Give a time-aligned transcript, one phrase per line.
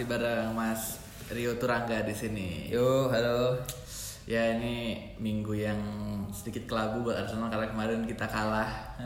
[0.00, 0.96] masih bareng Mas
[1.28, 2.72] Rio Turangga di sini.
[2.72, 3.52] Yo, halo.
[4.24, 5.76] Ya ini minggu yang
[6.32, 8.96] sedikit kelabu buat Arsenal karena kemarin kita kalah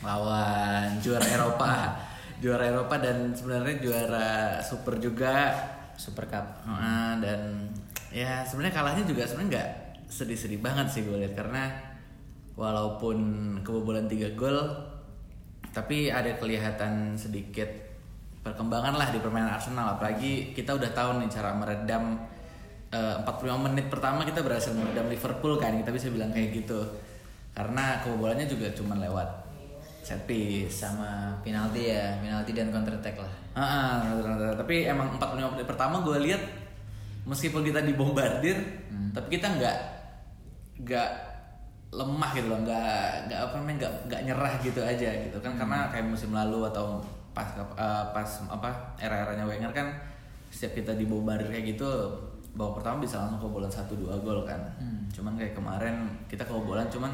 [0.00, 2.00] lawan juara Eropa,
[2.40, 4.28] juara Eropa dan sebenarnya juara
[4.64, 5.52] Super juga.
[6.00, 6.64] Super Cup.
[7.20, 7.68] Dan
[8.08, 9.70] ya sebenarnya kalahnya juga sebenarnya nggak
[10.08, 11.76] sedih-sedih banget sih gue lihat karena
[12.56, 13.20] walaupun
[13.60, 14.64] kebobolan 3 gol
[15.76, 17.68] tapi ada kelihatan sedikit
[18.42, 19.96] perkembangan lah di permainan Arsenal.
[19.96, 22.18] Apalagi kita udah tahu nih cara meredam
[22.90, 26.82] eh, 45 menit pertama kita berhasil meredam Liverpool kan kita bisa bilang kayak gitu.
[27.54, 29.42] Karena kebobolannya juga cuma lewat
[30.02, 33.32] set piece Sama penalti ya, penalti dan counter attack lah.
[33.54, 36.42] Ah, ah, tapi emang 45 menit pertama gue lihat
[37.22, 38.58] meskipun kita dibombardir,
[39.14, 39.76] tapi kita nggak
[40.82, 41.10] nggak
[41.94, 45.54] lemah gitu loh, nggak nggak apa namanya nggak nggak nyerah gitu aja gitu kan.
[45.54, 46.98] Karena kayak musim lalu atau
[47.32, 49.88] pas eh, pas apa era-eranya Wenger kan
[50.52, 51.88] setiap kita dibombardir kayak gitu
[52.52, 54.60] babak pertama bisa langsung kebobolan satu dua gol kan.
[55.08, 57.08] Cuman kayak kemarin kita kebobolan cuman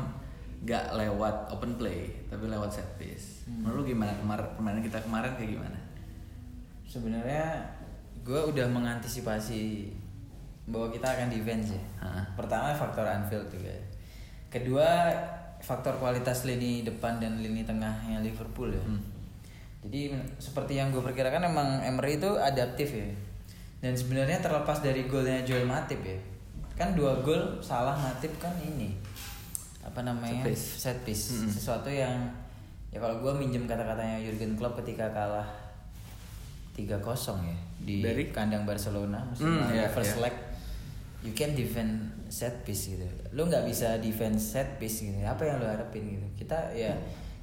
[0.58, 3.46] nggak lewat open play tapi lewat set piece.
[3.46, 5.78] Menurut lu gimana kemarin permainan kita kemarin kayak gimana?
[6.90, 7.62] Sebenarnya
[8.26, 9.94] gue udah mengantisipasi
[10.66, 11.82] bahwa kita akan defense ya.
[12.02, 12.24] Hah.
[12.34, 13.72] Pertama faktor Anfield juga.
[14.50, 15.14] Kedua
[15.62, 18.82] faktor kualitas lini depan dan lini tengahnya Liverpool ya.
[18.82, 19.17] Hmm.
[19.78, 23.08] Jadi seperti yang gue perkirakan emang Emery itu adaptif ya.
[23.78, 26.18] Dan sebenarnya terlepas dari golnya Joel Matip ya.
[26.74, 28.94] Kan dua gol salah Matip kan ini
[29.80, 30.66] apa namanya Set piece.
[30.76, 31.24] set piece.
[31.32, 31.48] Mm-mm.
[31.48, 32.12] sesuatu yang
[32.88, 35.48] ya kalau gue minjem kata-katanya Jurgen Klopp ketika kalah
[36.72, 37.00] 3-0
[37.42, 38.24] ya di Dari?
[38.30, 40.22] kandang Barcelona Hmm, lalu iya, first iya.
[40.24, 40.36] leg
[41.20, 41.90] you can defend
[42.28, 43.02] set piece gitu
[43.32, 46.94] lu nggak bisa defense set piece gitu apa yang lu harapin gitu kita ya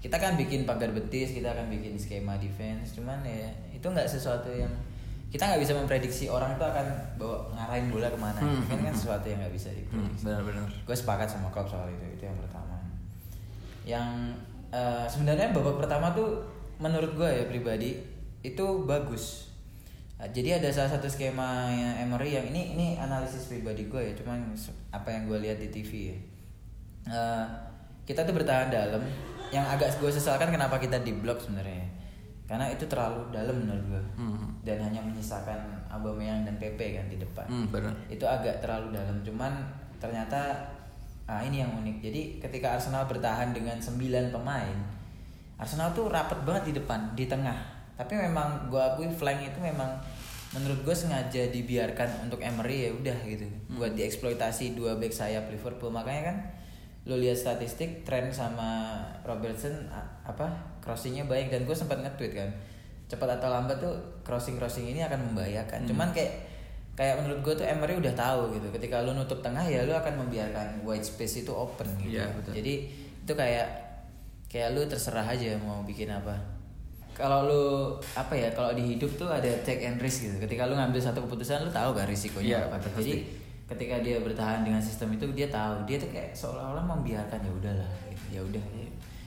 [0.06, 4.54] kita kan bikin pagar betis kita akan bikin skema defense cuman ya itu nggak sesuatu
[4.54, 4.70] yang
[5.34, 6.86] kita nggak bisa memprediksi orang itu akan
[7.20, 8.40] bawa ngarahin bola ke mana.
[8.40, 9.00] Hmm, kan hmm, kan hmm.
[9.04, 10.24] sesuatu yang nggak bisa Hmm, diprediksi.
[10.24, 10.70] benar-benar.
[10.72, 12.78] gue sepakat sama Klopp soal itu itu yang pertama.
[13.84, 14.08] Yang
[14.72, 16.40] eh, sebenarnya babak pertama tuh
[16.80, 18.00] menurut gue ya pribadi
[18.48, 19.52] itu bagus.
[20.24, 24.14] Eh, jadi ada salah satu skema yang Emery yang ini ini analisis pribadi gue ya
[24.16, 24.56] cuman
[24.96, 26.18] apa yang gue lihat di TV ya.
[27.12, 27.46] Eh,
[28.08, 29.04] kita tuh bertahan dalam
[29.50, 31.86] yang agak gue sesalkan kenapa kita di blok sebenarnya.
[32.46, 34.54] Karena itu terlalu dalam menurut gue Hmm.
[34.62, 35.58] dan hanya menyisakan
[35.90, 37.46] Aubameyang dan Pepe kan di depan.
[37.46, 37.94] Hmm, benar.
[38.06, 39.18] itu agak terlalu dalam.
[39.22, 39.54] Cuman
[39.98, 40.54] ternyata
[41.26, 41.98] ah ini yang unik.
[42.00, 43.98] Jadi ketika Arsenal bertahan dengan 9
[44.30, 44.78] pemain
[45.56, 47.56] Arsenal tuh rapet banget di depan di tengah.
[47.96, 49.88] Tapi memang gue akui flank itu memang
[50.52, 53.48] menurut gue sengaja dibiarkan untuk Emery ya udah gitu.
[53.72, 55.90] Buat dieksploitasi dua back sayap Liverpool.
[55.90, 56.38] Makanya kan
[57.06, 59.86] lo lihat statistik tren sama Robertson
[60.26, 60.50] apa
[60.82, 61.50] crossingnya baik.
[61.50, 62.50] Dan gue sempat nge-tweet kan
[63.06, 63.94] cepat atau lambat tuh
[64.26, 65.86] crossing crossing ini akan membahayakan.
[65.86, 66.34] Cuman kayak
[66.96, 68.68] kayak menurut gue tuh Emery udah tahu gitu.
[68.74, 72.18] Ketika lu nutup tengah ya lu akan membiarkan white space itu open gitu.
[72.18, 72.58] Iya, betul.
[72.58, 72.74] jadi
[73.26, 73.68] itu kayak
[74.50, 76.34] kayak lu terserah aja mau bikin apa.
[77.14, 77.64] Kalau lu
[78.18, 80.36] apa ya kalau di hidup tuh ada take and risk gitu.
[80.42, 82.76] Ketika lu ngambil satu keputusan lu tahu kan risikonya Iya, apa.
[82.82, 82.98] pasti.
[82.98, 83.14] jadi
[83.66, 85.86] ketika dia bertahan dengan sistem itu dia tahu.
[85.90, 88.26] Dia tuh kayak seolah-olah membiarkan ya udahlah gitu.
[88.38, 88.64] ya udah.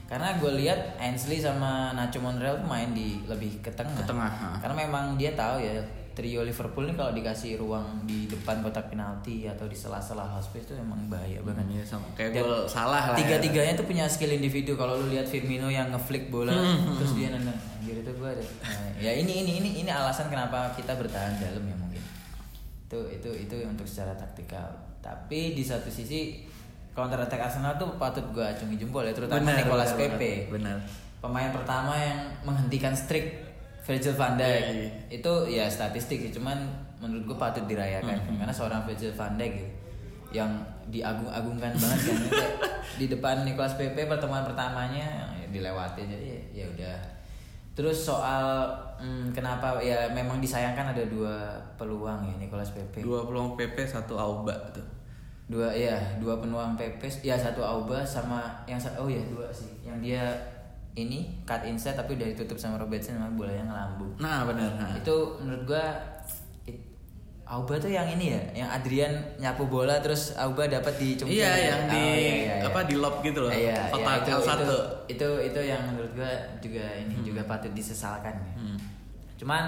[0.09, 3.93] Karena gue lihat Ainsley sama Nacho Monreal tuh main di lebih ke tengah.
[3.93, 4.57] Ke tengah, ha.
[4.57, 5.77] karena memang dia tahu ya
[6.17, 10.67] trio Liverpool ini kalau dikasih ruang di depan kotak penalti atau di sela-sela half space
[10.67, 11.63] itu emang bahaya banget.
[11.79, 12.09] Iya sama.
[12.17, 13.15] Kayak gol salah lah.
[13.15, 13.23] ya.
[13.23, 14.75] tiga-tiganya tuh punya skill individu.
[14.75, 18.43] Kalau lu lihat Firmino yang ngeflick bola Hmm, terus dia nendang anjir itu gua ada.
[18.43, 22.01] Nah, ya ini ini ini ini alasan kenapa kita bertahan dalam ya mungkin
[22.89, 24.65] itu itu itu untuk secara taktikal.
[24.97, 26.41] Tapi di satu sisi
[26.97, 30.33] counter attack Arsenal tuh patut gua acungi jempol ya terutama Benar, Nicolas benar, Pepe.
[30.49, 30.77] benar.
[31.19, 33.45] pemain pertama yang menghentikan streak
[33.85, 34.47] Virgil van Dijk.
[34.49, 34.89] Iya, iya.
[35.13, 36.57] itu ya statistik sih cuman
[36.97, 38.17] menurut gue patut dirayakan.
[38.25, 39.69] Hmm, karena seorang Virgil van Dijk gitu,
[40.33, 40.51] yang
[40.89, 42.19] diagung-agungkan banget kan.
[42.99, 46.07] Di depan Nicolas Pepe pertemuan pertamanya ya dilewati.
[46.07, 46.97] Jadi ya udah.
[47.77, 51.35] Terus soal hmm, kenapa ya memang disayangkan ada dua
[51.73, 54.83] peluang ya Nicolas Pepe Dua peluang PP satu Auba tuh.
[55.45, 59.97] dua ya dua peluang Pepe ya satu Auba sama yang oh ya dua sih yang
[59.97, 60.21] dia
[60.91, 64.69] ini cut inside tapi udah ditutup sama Robertson sama bolanya ngelambung Nah benar.
[64.75, 64.91] Nah.
[64.93, 65.85] itu menurut gua
[66.63, 66.85] it-
[67.45, 71.49] Auba tuh yang ini ya yang Adrian nyapu bola terus Auba dapat di cungkil Iya
[71.49, 71.65] ya?
[71.67, 72.55] yang Oh, di iya, iya, iya.
[72.63, 73.49] apa di lob gitu loh.
[73.49, 74.49] Iya, iya, itu, L1.
[74.59, 74.77] itu,
[75.09, 76.29] itu itu yang menurut gua
[76.59, 78.53] juga ini juga patut disesalkan ya.
[78.55, 78.77] Hmm.
[79.39, 79.63] Cuman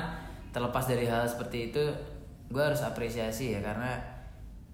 [0.49, 1.83] terlepas dari hal seperti itu,
[2.47, 3.95] gue harus apresiasi ya karena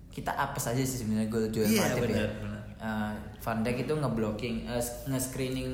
[0.10, 2.30] kita apes aja sih sebenarnya gol Joel Iya, Matip benar, ya.
[2.42, 2.62] benar.
[2.78, 5.70] Eh, Van Dijk itu ngeblocking, eh, nge-screening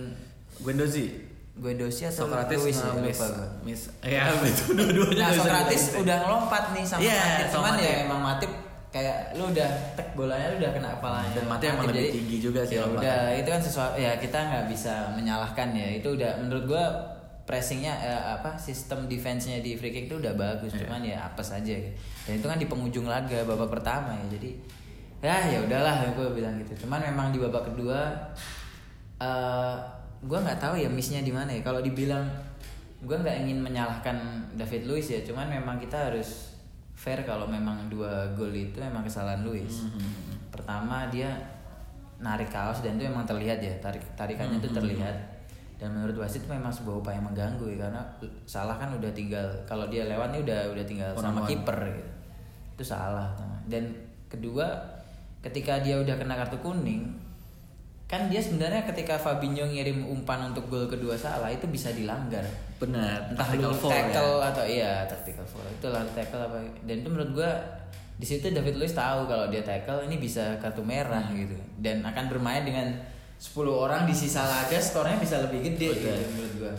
[0.60, 1.06] Guendouzi.
[1.54, 6.18] Guendouzi atau Socrates Luis ya, nge-miss lupa miss ya betul dua-duanya Nah Socrates dibilang udah
[6.20, 7.48] ngelompat nih sama Iya, Matip.
[7.48, 8.52] Cuman ya emang Matip
[8.90, 11.30] kayak lu udah tek bolanya lu udah kena kepalanya.
[11.32, 14.66] Dan Matip emang lebih tinggi juga sih ya udah itu kan sesuatu ya kita nggak
[14.68, 15.88] bisa menyalahkan ya.
[15.94, 16.86] Itu udah menurut gua
[17.44, 20.88] pressingnya eh, apa sistem defense-nya di free kick itu udah bagus Iya.
[20.88, 21.92] cuman ya apes aja gitu.
[22.24, 24.50] dan itu kan di penghujung laga babak pertama ya jadi
[25.24, 26.84] ya ya udahlah gue bilang gitu.
[26.84, 28.12] Cuman memang di babak kedua
[29.20, 29.76] eh
[30.24, 31.60] gue nggak tahu ya missnya di mana ya.
[31.64, 32.24] Kalau dibilang
[33.04, 34.16] gue nggak ingin menyalahkan
[34.56, 36.56] David Luiz ya cuman memang kita harus
[36.96, 39.84] fair kalau memang dua gol itu memang kesalahan Luiz.
[40.48, 41.28] Pertama dia
[42.24, 45.16] narik kaos dan itu memang terlihat ya tarik tarikannya itu terlihat
[45.84, 48.00] dan menurut wasit itu memang sebuah upaya mengganggu ya karena
[48.48, 51.50] salah kan udah tinggal kalau dia lewat nih udah udah tinggal sama One-on-one.
[51.52, 52.12] kiper gitu
[52.74, 53.28] itu salah
[53.68, 53.84] dan
[54.32, 54.64] kedua
[55.44, 57.04] ketika dia udah kena kartu kuning
[58.08, 62.48] kan dia sebenarnya ketika Fabinho ngirim umpan untuk gol kedua salah itu bisa dilanggar
[62.80, 63.92] benar entah lu ya.
[63.92, 67.52] tackle atau iya tactical foul itu lah tackle apa dan itu menurut gua
[68.14, 71.36] di situ David Luiz tahu kalau dia tackle ini bisa kartu merah Hmm.
[71.36, 72.88] gitu dan akan bermain dengan
[73.44, 76.00] 10 orang di sisa laga skornya bisa lebih gede Betul.
[76.08, 76.74] gitu menurut gua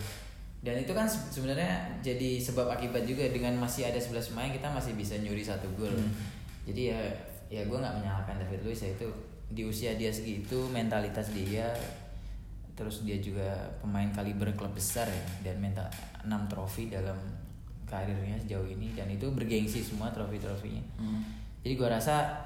[0.65, 4.65] dan itu kan se- sebenarnya jadi sebab akibat juga dengan masih ada 11 pemain kita
[4.67, 6.09] masih bisa nyuri satu gol Hmm.
[6.65, 7.01] jadi ya
[7.51, 9.05] ya gua nggak menyalahkan David Luiz ya itu
[9.47, 11.69] di usia dia segitu mentalitas dia
[12.73, 15.87] terus dia juga pemain kaliber klub besar ya dan mental
[16.23, 17.15] 6 trofi dalam
[17.85, 21.21] karirnya sejauh ini dan itu bergengsi semua trofi-trofinya Hmm.
[21.61, 22.41] jadi gua rasa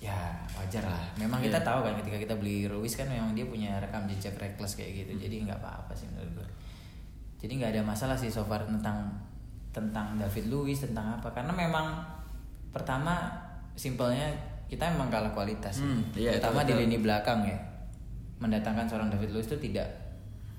[0.00, 0.16] ya
[0.56, 1.04] wajar lah.
[1.14, 1.66] Memang kita Iya.
[1.66, 5.12] tahu kan ketika kita beli Ruiz kan memang dia punya rekam jejak reckless kayak gitu.
[5.20, 6.48] Jadi nggak apa-apa sih menurut gua.
[7.36, 9.12] Jadi nggak ada masalah sih so far tentang
[9.70, 11.28] tentang David Luiz tentang apa.
[11.30, 12.00] Karena memang
[12.68, 13.28] pertama
[13.72, 14.24] simpelnya
[14.66, 17.58] kita memang kalah kualitas Hmm, iya, itu terutama di lini belakang ya.
[18.38, 19.88] Mendatangkan seorang David Luiz itu tidak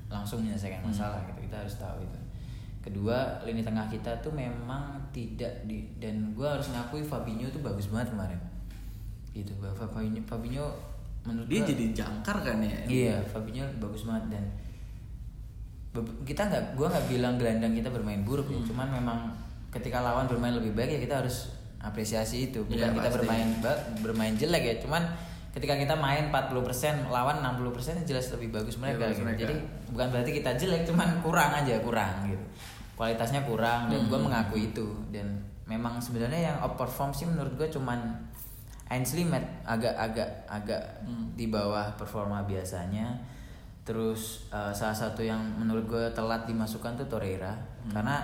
[0.05, 0.93] langsung menyelesaikan Hmm.
[0.93, 1.49] masalah gitu.
[1.49, 2.19] Kita harus tahu itu.
[2.81, 7.87] Kedua lini tengah kita tuh memang tidak di dan gue harus ngakui Fabinho tuh bagus
[7.87, 8.37] banget kemarin
[9.31, 10.65] gitu Fabinho Fabinho
[11.21, 14.43] menurut dia gua- jadi jangkar kan ya Iya, Fabinho bagus banget dan
[16.23, 18.55] kita nggak, gua nggak bilang gelandang kita bermain buruk Hmm.
[18.57, 19.19] ya, cuman memang
[19.69, 23.15] ketika lawan bermain lebih baik ya kita harus apresiasi itu, bukan Iya, kita pasti.
[23.19, 23.47] bermain
[23.99, 25.03] bermain jelek ya, cuman
[25.51, 29.25] ketika kita main 40% lawan 60% jelas lebih bagus mereka, bagus gitu.
[29.25, 29.39] mereka.
[29.41, 29.55] Jadi
[29.89, 32.45] bukan berarti kita jelek, cuman kurang aja kurang gitu.
[32.95, 34.21] Kualitasnya kurang dan Hmm.
[34.21, 35.27] mengakui itu dan
[35.65, 37.99] memang sebenarnya yang outperform sih menurut gua cuman
[38.91, 41.31] Ainsley Matt agak-agak agak Hmm.
[41.33, 43.15] di bawah performa biasanya.
[43.81, 47.91] Terus uh, salah satu yang menurut gue telat dimasukkan tuh Torreira Hmm.
[47.91, 48.15] karena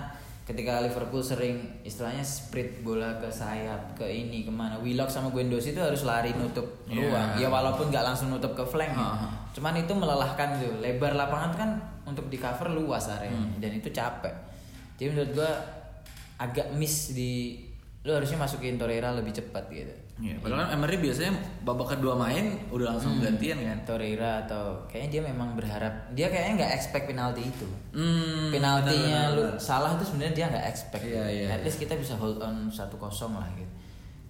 [0.43, 5.71] ketika Liverpool sering istilahnya sprint bola ke sayap ke ini ke mana Willock sama Guendouzi
[5.71, 6.95] itu harus lari nutup Iya.
[7.01, 9.01] ruang ya walaupun nggak langsung nutup ke flank ya.
[9.01, 9.27] Ha-ha.
[9.51, 11.71] cuman itu melelahkan gitu lebar lapangan tuh kan
[12.05, 13.59] untuk di cover luas areanya Hmm.
[13.59, 14.31] dan itu capek
[14.95, 15.51] jadi menurut gue
[16.37, 17.57] agak miss di
[18.07, 19.91] lu harusnya masukin Torreira lebih cepat gitu.
[20.23, 21.35] Iya, padahal kan Emery biasanya
[21.67, 23.83] babak kedua main udah langsung gantian kan.
[23.83, 27.67] Torreira atau kayaknya dia memang berharap dia kayaknya nggak expect penalti itu.
[27.91, 31.65] Hmm, penaltinya lu salah itu sebenarnya dia nggak expect Iya, iya, at iya.
[31.67, 32.95] least kita bisa hold on 1-0
[33.35, 33.73] lah gitu.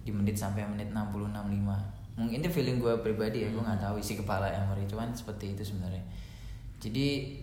[0.02, 4.02] Di menit sampai menit 60 65 mungkin itu feeling gue pribadi ya gue nggak tahu
[4.02, 6.02] isi kepala Emery cuman seperti itu sebenarnya.
[6.82, 7.38] Jadi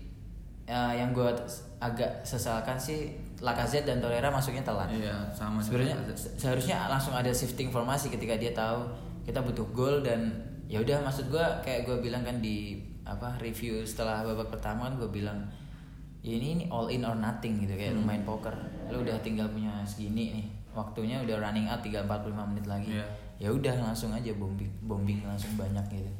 [0.67, 1.31] ya, yang gue
[1.79, 7.29] agak sesalkan sih Lacazette dan Torreira masuknya telat Iya, sama sebenarnya se- seharusnya langsung ada
[7.29, 8.87] shifting formasi ketika dia tahu
[9.21, 10.31] kita butuh gol dan
[10.65, 14.95] ya udah maksud gua kayak gue bilang kan di apa review setelah babak pertama kan
[14.95, 15.37] gue bilang
[16.19, 18.01] ya ini, ini all in or nothing gitu kayak Hmm.
[18.03, 18.55] main poker
[18.87, 23.05] lu udah tinggal punya segini nih waktunya udah running out tinggal 45 menit lagi Iya.
[23.37, 26.11] ya udah langsung aja bombing bombing langsung banyak gitu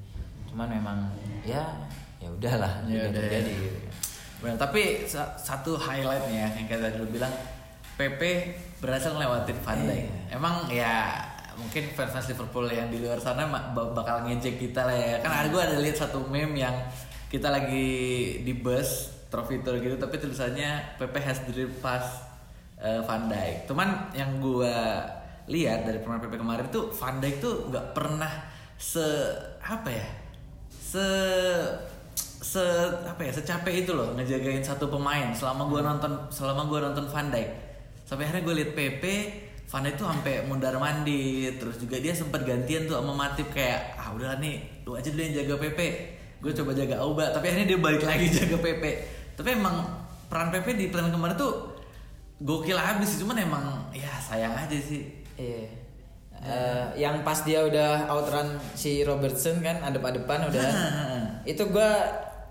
[0.48, 0.98] cuman memang
[1.42, 1.64] ya
[2.16, 3.60] ya udahlah Ya udah udah, terjadi ya.
[3.62, 3.80] gitu
[4.46, 7.34] Benar, tapi sa- satu highlight nih ya yang kayak tadi lu bilang
[7.98, 8.22] PP
[8.78, 10.06] berhasil ngelewatin Van Dijk.
[10.06, 10.38] Iya.
[10.38, 11.18] Emang ya
[11.58, 15.14] mungkin fans Liverpool yang di luar sana bakal ngejek kita lah ya.
[15.26, 16.76] Kan ada gue ada lihat satu meme yang
[17.34, 17.90] kita lagi
[18.46, 22.22] di bus trophy tour gitu tapi tulisannya PP has dribbled past
[22.78, 23.66] eh, Van Dijk.
[23.66, 24.76] Cuman yang gue
[25.50, 28.30] lihat dari pemain PP kemarin tuh Van Dijk tuh nggak pernah
[28.78, 29.02] se
[29.64, 30.08] apa ya
[30.70, 31.08] se
[32.46, 32.62] se
[33.02, 35.34] apa ya secapek itu loh ngejagain satu pemain.
[35.34, 37.50] Selama gua nonton selama gua nonton Van Dijk.
[38.06, 39.04] Sampai akhirnya gue liat PP
[39.66, 43.98] Van Dijk tuh sampai mundar mandir terus juga dia sempat gantian tuh sama Matip kayak
[43.98, 45.80] ah udahlah nih lu aja dulu yang jaga PP
[46.38, 48.84] gue coba jaga Auba tapi akhirnya dia balik lagi jaga PP
[49.34, 49.82] tapi emang
[50.30, 51.76] peran PP di plan kemarin tuh
[52.42, 55.08] gokil habis sih cuman emang ya sayang aja sih.
[55.40, 55.72] Iya.
[56.46, 60.68] Eh, yang pas dia udah outrun si Robertson kan adep-adepan udah.
[61.52, 62.04] itu gua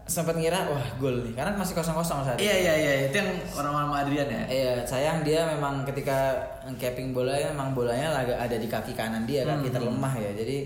[0.04, 2.44] sempat ngira wah gol nih karena masih kosong kosong saat itu.
[2.44, 4.42] Iya iya iya itu yang orang sama Adrian ya.
[4.44, 6.36] Iya, sayang dia memang ketika
[6.76, 9.76] capping bola memang bolanya agak ada di kaki kanan dia, kaki Hmm.
[9.80, 10.30] terlemah ya.
[10.36, 10.56] Jadi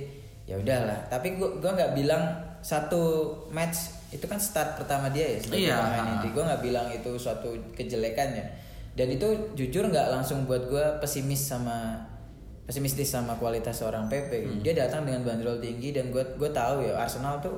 [0.42, 0.98] ya udahlah.
[1.06, 2.22] Tapi gua gua nggak bilang
[2.58, 3.02] satu
[3.48, 5.76] match itu kan start pertama dia ya sebagai Iya.
[5.78, 6.28] pemain inti.
[6.34, 8.46] Gua nggak bilang itu suatu kejelekan ya.
[8.98, 11.94] Dan itu jujur nggak langsung buat gua pesimis sama
[12.66, 14.42] pesimistis sama kualitas seorang Pepe.
[14.42, 14.60] Hmm.
[14.60, 17.54] Dia datang dengan bandrol tinggi dan gua gua tahu ya Arsenal tuh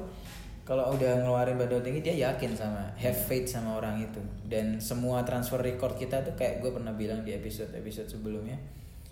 [0.70, 5.20] kalau udah ngeluarin bandrol tinggi dia yakin sama have faith sama orang itu dan semua
[5.20, 8.54] transfer record kita tuh kayak gue pernah bilang di episode episode sebelumnya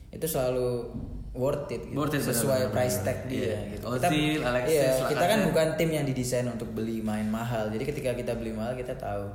[0.09, 0.87] itu selalu
[1.35, 1.99] worth it, gitu.
[1.99, 2.75] Worth it, sesuai benar-benar.
[2.79, 3.59] price tag dia Iya.
[3.75, 3.85] gitu.
[3.91, 8.11] Ozil, Alexis, iya, kita kan bukan tim yang didesain untuk beli main mahal jadi ketika
[8.15, 9.27] kita beli mahal kita tahu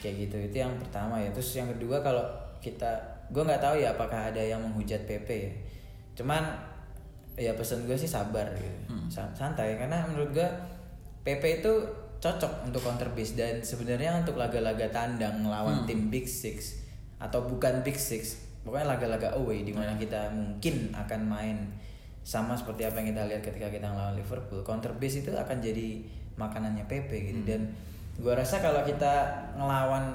[0.00, 2.24] kayak gitu itu yang pertama ya terus yang kedua kalau
[2.58, 2.88] kita
[3.28, 5.52] gue nggak tahu ya apakah ada yang menghujat PP ya
[6.16, 6.42] cuman
[7.36, 9.06] ya pesan gue sih sabar gitu Hmm.
[9.06, 10.48] Sa- santai karena menurut gue
[11.20, 11.72] PP itu
[12.20, 15.44] cocok untuk counter base dan sebenarnya untuk laga-laga tandang Hmm.
[15.46, 16.80] melawan tim Big Six
[17.16, 19.80] atau bukan Big Six pokoknya laga-laga away di Hmm.
[19.84, 21.56] mana kita mungkin akan main
[22.20, 26.04] sama seperti apa yang kita lihat ketika kita ngelawan Liverpool counter base itu akan jadi
[26.36, 27.72] makanannya PP gitu dan
[28.16, 29.12] gua rasa kalau kita
[29.56, 30.12] ngelawan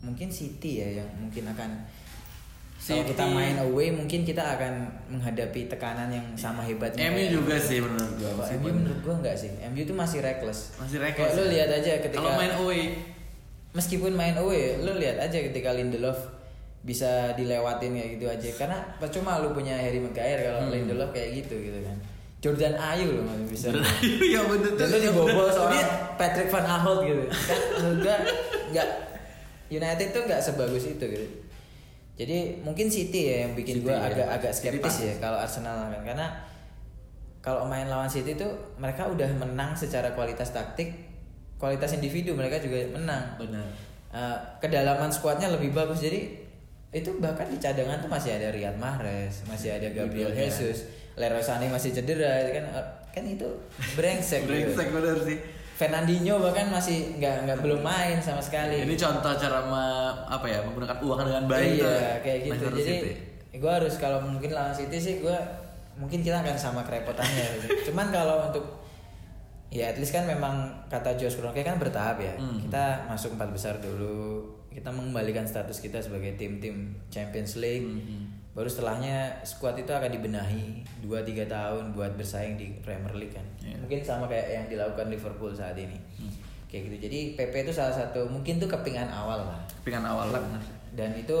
[0.00, 1.70] mungkin City ya yang mungkin akan
[2.84, 3.10] kalau City.
[3.10, 4.72] kita main away mungkin kita akan
[5.08, 8.30] menghadapi tekanan yang sama hebatnya MU juga sih menurut gua.
[8.38, 9.48] Kalau MU menurut gua enggak sih.
[9.64, 10.76] MU tuh masih reckless.
[10.76, 11.52] Masih reckless Kayak lu ya.
[11.54, 12.82] lihat aja ketika Kalau main away
[13.72, 16.18] meskipun main away, lu lihat aja ketika Lindelof
[16.80, 18.48] bisa dilewatin kayak gitu aja.
[18.54, 20.72] Karena percuma lu punya Harry Maguire kalau Hmm.
[20.74, 21.96] Lindelof kayak gitu gitu kan.
[22.38, 23.66] Jordan Ayew loh masih bisa.
[24.28, 27.24] ya bener Dan lu dibobol Dia- Patrick Van Aanholt gitu.
[27.24, 27.60] Kan
[27.98, 28.16] gua
[28.68, 28.88] enggak
[29.66, 31.26] United tuh enggak sebagus itu gitu.
[32.14, 34.06] Jadi mungkin City ya yang bikin gua ya.
[34.06, 36.26] agak agak skeptis ya kalau Arsenal kan karena
[37.42, 40.94] kalau main lawan City tuh mereka udah menang secara kualitas taktik,
[41.58, 43.36] kualitas individu mereka juga menang.
[43.36, 43.66] Benar.
[44.14, 46.30] Eh, kedalaman skuadnya lebih bagus jadi
[46.94, 50.46] itu bahkan di cadangan tuh masih ada Riyad Mahrez, masih ada Gabriel Iya.
[50.46, 50.86] Jesus,
[51.18, 52.64] Leroy Sané masih cedera kan
[53.10, 53.50] kan itu
[53.98, 54.46] brengsek.
[54.46, 54.50] gitu.
[54.54, 55.38] Brengsek bener sih.
[55.74, 58.86] Fernandinho bahkan masih nggak nggak belum main sama sekali.
[58.86, 61.98] Ini contoh cara me- apa ya menggunakan uang dengan baik iya tuh.
[62.22, 62.52] kayak gitu.
[62.54, 63.12] Manchester Jadi City.
[63.58, 65.38] gue harus kalau mungkin lawan City sih gue
[65.94, 67.46] mungkin kita akan sama kerepotannya.
[67.58, 67.90] gitu.
[67.90, 68.62] Cuman kalau untuk
[69.68, 70.54] ya at least kan memang
[70.86, 72.38] kata Josh Kroenke kan bertahap ya.
[72.38, 72.62] Hmm.
[72.62, 74.46] Kita masuk empat besar dulu.
[74.70, 77.82] Kita mengembalikan status kita sebagai tim-tim Champions League.
[77.82, 78.43] Hmm.
[78.54, 83.42] Baru setelahnya squad itu akan dibenahi 2-3 tahun buat bersaing di Premier League kan.
[83.58, 83.82] Iya.
[83.82, 85.98] Mungkin sama kayak yang dilakukan Liverpool saat ini.
[86.22, 86.30] Hmm.
[86.70, 86.96] Kayak gitu.
[87.10, 90.42] Jadi PP itu salah satu mungkin tuh kepingan awal lah Pingan awal lah
[90.94, 91.34] dan itu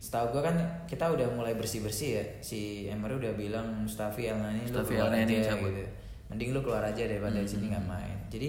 [0.00, 0.56] setahu gue kan
[0.88, 5.12] kita udah mulai bersih bersih ya si Emery udah bilang Mustafi Elneny lu Mustafi keluar
[5.12, 5.84] aja gitu
[6.32, 7.50] mending lu keluar aja daripada Hmm.
[7.50, 8.48] sini nggak main jadi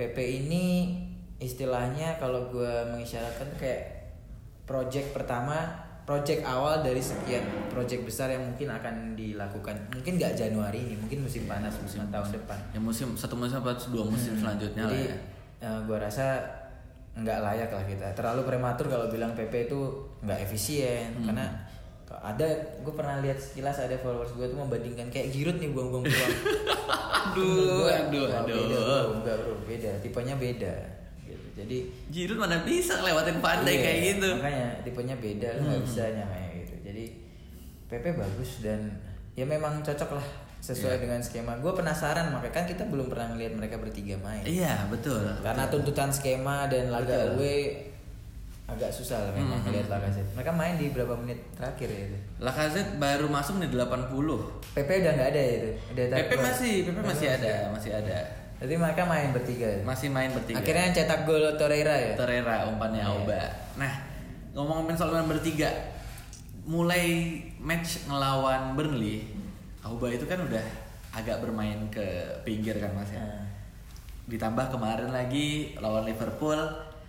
[0.00, 0.64] PP ini
[1.42, 4.14] istilahnya kalau gue mengisyaratkan kayak
[4.64, 10.80] project pertama project awal dari sekian project besar yang mungkin akan dilakukan mungkin nggak Januari
[10.80, 14.82] ini mungkin musim panas musim tahun depan Ya musim satu musim apa dua musim selanjutnya
[14.84, 15.16] jadi lah ya.
[15.62, 16.42] eh, gua rasa
[17.12, 19.80] nggak layak lah kita terlalu prematur kalau bilang PP itu
[20.20, 21.28] nggak efisien Hmm.
[21.28, 21.46] karena
[22.14, 22.44] ada
[22.78, 26.32] gue pernah lihat sekilas ada followers gue tuh membandingkan kayak Giroud nih buang-buang peluang
[27.22, 28.52] Aduh, aduh, wah, aduh.
[28.52, 30.74] beda bro, enggak bro beda tipenya beda.
[31.52, 31.78] Jadi
[32.08, 34.28] Giroud mana bisa lewatin pandai iya, kayak gitu.
[34.34, 35.86] makanya tipenya beda lu nggak Hmm.
[35.86, 37.04] bisa nyamain gitu jadi
[37.86, 38.80] PP bagus dan
[39.32, 40.26] ya memang cocok lah
[40.58, 41.02] sesuai Iya.
[41.02, 45.20] dengan skema gue penasaran makanya kan kita belum pernah ngeliat mereka bertiga main Iya, betul.
[45.38, 47.36] karena tuntutan skema dan laga Betul.
[47.36, 47.58] away
[48.64, 49.68] agak susah lah memang Hmm.
[49.68, 50.32] melihat Lacazette.
[50.32, 52.18] Mereka main di berapa menit terakhir ya itu.
[52.38, 54.38] Lacazette baru masuk di 80.
[54.72, 55.70] PP udah nggak ada ya itu.
[55.92, 56.44] Udah PP keluar.
[56.48, 58.18] masih, PP masih ada, masih ada.
[58.62, 59.66] Jadi mereka main bertiga.
[59.66, 59.78] ya?
[59.82, 60.62] Masih main bertiga.
[60.62, 62.12] Akhirnya yang cetak gol Torreira ya.
[62.14, 63.10] Torreira umpannya Iya.
[63.10, 63.42] Auba.
[63.74, 63.92] Nah,
[64.54, 65.66] ngomong-ngomongin soal main bertiga,
[66.62, 67.04] mulai
[67.58, 69.26] match ngelawan Burnley,
[69.82, 70.62] Auba itu kan udah
[71.12, 72.06] agak bermain ke
[72.46, 73.18] pinggir kan Mas ya.
[73.18, 73.50] Nah,
[74.22, 76.54] Ditambah kemarin lagi lawan Liverpool,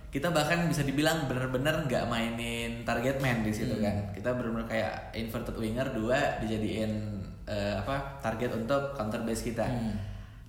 [0.09, 3.85] kita bahkan bisa dibilang bener-bener nggak mainin target man di situ Hmm.
[3.85, 3.95] kan.
[4.11, 9.67] Kita bener-bener kayak inverted winger dua dijadiin eh, apa target untuk counter base kita.
[9.67, 9.93] Hmm.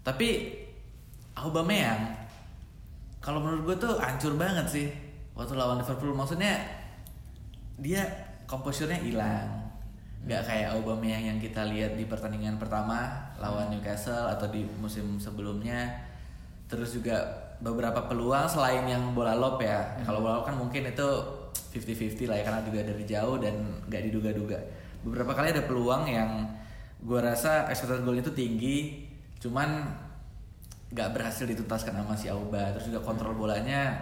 [0.00, 0.28] Tapi
[1.34, 2.24] Aubameyang
[3.24, 4.88] kalau menurut gue tuh hancur banget sih
[5.32, 6.12] waktu lawan Liverpool.
[6.12, 6.60] Maksudnya
[7.80, 8.04] dia
[8.44, 9.64] komposurnya hilang.
[10.24, 15.88] Gak kayak Aubameyang yang kita lihat di pertandingan pertama lawan Newcastle atau di musim sebelumnya.
[16.68, 17.24] Terus juga
[17.60, 19.96] beberapa peluang selain yang bola lob ya.
[20.04, 21.08] Kalau bola lob kan mungkin itu
[21.74, 23.54] 50-50 lah ya karena juga dari jauh dan
[23.88, 24.58] nggak diduga-duga.
[25.04, 26.44] Beberapa kali ada peluang yang
[27.04, 29.04] gue rasa expected goal itu tinggi,
[29.36, 29.84] cuman
[30.94, 32.70] nggak berhasil dituntaskan sama si Auba.
[32.78, 33.98] Terus juga kontrol bolanya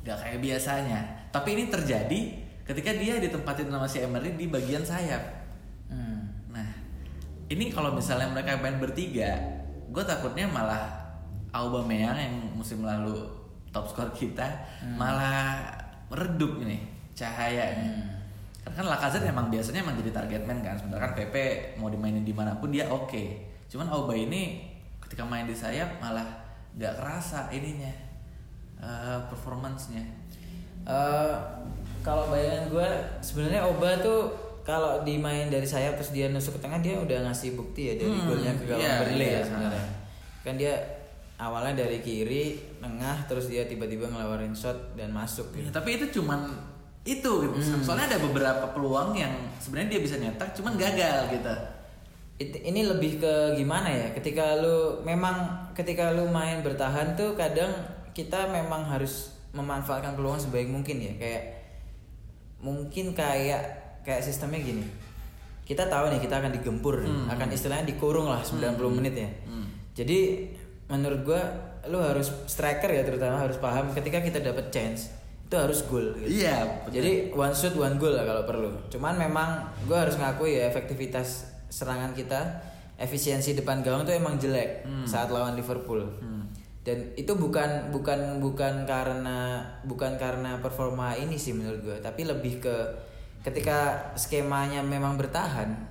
[0.00, 1.28] nggak kayak biasanya.
[1.28, 2.20] Tapi ini terjadi
[2.64, 5.38] ketika dia ditempatin sama si Emery di bagian sayap.
[5.90, 6.22] Hmm.
[6.54, 6.70] nah
[7.50, 9.42] ini kalau misalnya mereka main bertiga
[9.90, 10.86] gue takutnya malah
[11.50, 13.26] Aubameyang yang musim lalu
[13.74, 14.46] top skor kita
[14.94, 15.66] malah
[16.14, 16.78] redup nih
[17.18, 18.22] cahayanya.
[18.62, 20.78] Karena kan Lacazette emang biasanya emang jadi target man kan.
[20.78, 21.34] Sementara kan PP
[21.82, 23.50] mau dimainin di mana pun dia oke.
[23.66, 24.69] Cuman Auba ini
[25.10, 26.22] ketika main di sayap malah
[26.72, 27.90] nggak kerasa ininya
[28.78, 30.22] eh, performance-nya
[30.80, 31.34] Eh,
[32.00, 32.88] kalau bayangan gue
[33.20, 34.32] sebenarnya Oba tuh
[34.64, 38.08] kalau dimain dari sayap terus dia nusuk ke tengah dia udah ngasih bukti ya dari
[38.08, 39.36] Hmm, golnya ke gawang iya, Burnley iya.
[39.36, 39.86] ya sebenarnya.
[40.40, 40.74] Kan dia
[41.36, 42.44] awalnya dari kiri,
[42.80, 45.70] tengah terus dia tiba-tiba ngelawarin shot dan masuk Ya, gitu.
[45.70, 46.48] tapi itu cuman
[47.04, 47.56] itu gitu.
[47.84, 51.54] Soalnya ada beberapa peluang yang sebenarnya dia bisa nyetak cuman gagal gitu.
[52.40, 54.08] It- ini lebih ke gimana ya?
[54.16, 57.68] Ketika lu memang ketika lu main bertahan tuh kadang
[58.16, 61.12] kita memang harus memanfaatkan peluang sebaik mungkin ya.
[61.20, 61.44] Kayak
[62.64, 63.62] mungkin kayak
[64.00, 64.84] kayak sistemnya gini.
[65.68, 67.30] Kita tahu nih kita akan digempur, nih.
[67.30, 69.30] akan istilahnya dikurung lah 90 menit ya.
[69.46, 69.68] Hmm.
[69.94, 70.48] Jadi
[70.90, 71.42] menurut gua
[71.86, 75.12] lu harus striker ya terutama harus paham ketika kita dapat chance
[75.50, 76.46] itu harus gol gitu.
[76.46, 77.02] Iya, betul.
[77.02, 78.70] Jadi one shot one goal lah kalau perlu.
[78.86, 82.60] Cuman memang gue harus ngakui ya efektivitas serangan kita,
[83.00, 86.04] efisiensi depan gawang tuh emang jelek saat lawan Liverpool.
[86.80, 92.60] Dan itu bukan bukan bukan karena bukan karena performa ini sih menurut gue, tapi lebih
[92.60, 92.76] ke
[93.46, 95.88] ketika skemanya memang bertahan.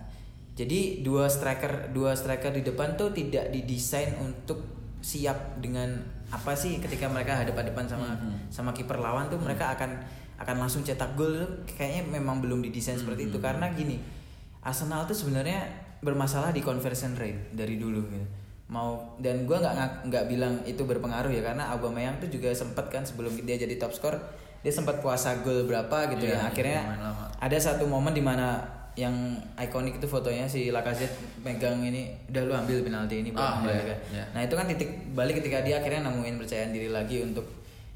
[0.59, 4.59] Jadi dua striker dua striker di depan tuh tidak didesain untuk
[4.99, 5.87] siap dengan
[6.29, 8.09] apa sih ketika mereka hadap-hadapan sama
[8.51, 9.95] sama kiper lawan tuh mereka akan
[10.39, 13.39] akan langsung cetak gol kayaknya memang belum didesain seperti itu.
[13.39, 14.18] karena gini
[14.61, 15.63] Arsenal tuh sebenarnya
[15.99, 18.27] bermasalah di conversion rate dari dulu gitu
[18.67, 23.01] mau dan gue nggak nggak bilang itu berpengaruh ya karena Aubameyang tuh juga sempat kan
[23.01, 24.13] sebelum dia jadi top skor
[24.59, 27.25] dia sempat puasa gol berapa gitu Iya, ya akhirnya lama.
[27.33, 28.61] ada satu momen di mana
[28.93, 29.15] yang
[29.55, 33.87] ikonik itu fotonya si Lacazette megang ini udah lu ambil penalti ini Ah, kembalikan.
[33.87, 34.23] iya, iya.
[34.35, 37.47] Nah itu kan titik balik ketika dia akhirnya nemuin percayaan diri lagi untuk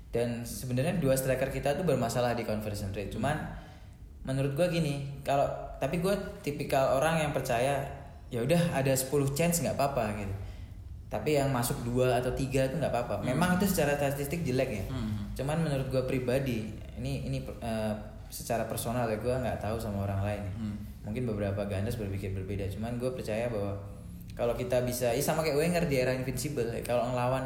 [0.10, 3.12] dan sebenarnya dua striker kita tuh bermasalah di conversion rate.
[3.12, 3.36] Cuman
[4.23, 5.43] menurut gua gini, kalau
[5.84, 7.84] tapi gua tipikal orang yang percaya
[8.32, 10.32] ya udah ada 10 chance nggak apa-apa gitu.
[11.12, 13.22] Tapi yang masuk dua atau tiga itu nggak apa-apa.
[13.22, 14.86] Memang itu secara statistik jelek ya.
[15.36, 17.93] Cuman menurut gua pribadi ini ini eh,
[18.32, 20.41] secara personal ya gua nggak tahu sama orang lain.
[20.41, 20.54] ya.
[21.04, 22.63] Mungkin beberapa gandas berpikir berbeda.
[22.72, 23.76] Cuman gue percaya bahwa
[24.39, 26.63] kalau kita bisa, ya sama kayak Wenger di era Invincible.
[26.72, 27.43] ya, Kalau ngelawan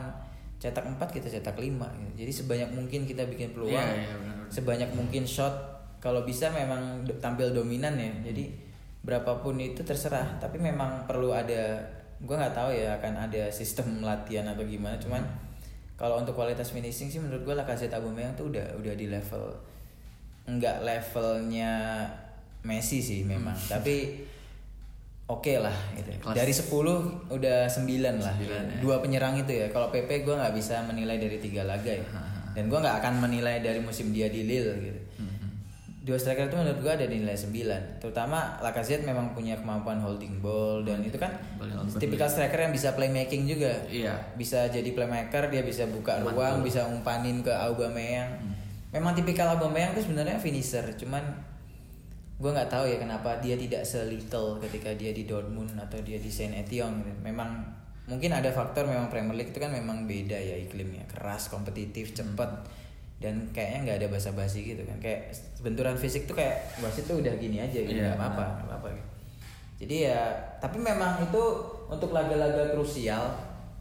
[0.61, 2.11] cetak 4 kita cetak 5 gitu.
[2.21, 3.73] Jadi sebanyak mungkin kita bikin peluang.
[3.73, 4.45] Iya, iya, benar-benar.
[4.53, 6.81] sebanyak mungkin shot kalau bisa memang
[7.17, 8.11] tampil dominan ya.
[8.23, 8.53] Jadi
[8.99, 11.79] berapapun itu terserah, tapi memang perlu ada
[12.17, 14.97] gue nggak tahu ya akan ada sistem latihan atau gimana.
[14.97, 15.21] Cuman
[15.93, 19.53] kalau untuk kualitas finishing sih menurut gue Lacazette Aubameyang tuh udah udah di level
[20.47, 21.73] nggak levelnya
[22.59, 24.27] Messi sih memang, tapi
[25.25, 26.09] oke lah gitu.
[26.17, 26.67] Kelas- Dari 10
[27.29, 28.33] udah 9 lah.
[28.33, 28.77] Sembilan, ya.
[28.79, 29.67] Dua penyerang itu ya.
[29.69, 32.03] Kalau PP gue nggak bisa menilai dari tiga laga ya.
[32.51, 35.01] Dan gue nggak akan menilai dari musim dia di Lille gitu.
[36.07, 40.39] Dua striker itu menurut gue ada di nilai 9 Terutama Lacazette memang punya kemampuan holding
[40.39, 41.35] ball Dan itu kan
[41.99, 43.75] tipikal striker yang bisa playmaking juga.
[43.91, 44.15] Iya.
[44.39, 48.39] Bisa jadi playmaker, dia bisa buka ruang, bisa umpanin ke Aubameyang.
[48.95, 51.27] Memang tipikal Aubameyang itu sebenarnya finisher Cuman
[52.39, 56.31] gue nggak tahu ya kenapa dia tidak selittle ketika dia di Dortmund atau dia di
[56.31, 57.03] Saint Etienne.
[57.19, 57.67] Memang
[58.07, 61.03] mungkin ada faktor memang Premier League itu kan memang beda ya iklimnya.
[61.11, 62.63] Keras, kompetitif, cepat
[63.17, 65.33] dan kayaknya nggak ada basa-basi gitu kan kayak
[65.65, 68.87] benturan fisik tuh kayak wasit tuh udah gini aja gitu Iya, nggak apa-apa nggak apa-apa
[68.93, 69.09] gitu.
[69.77, 70.21] Jadi ya
[70.61, 71.43] tapi memang itu
[71.89, 73.33] untuk laga-laga krusial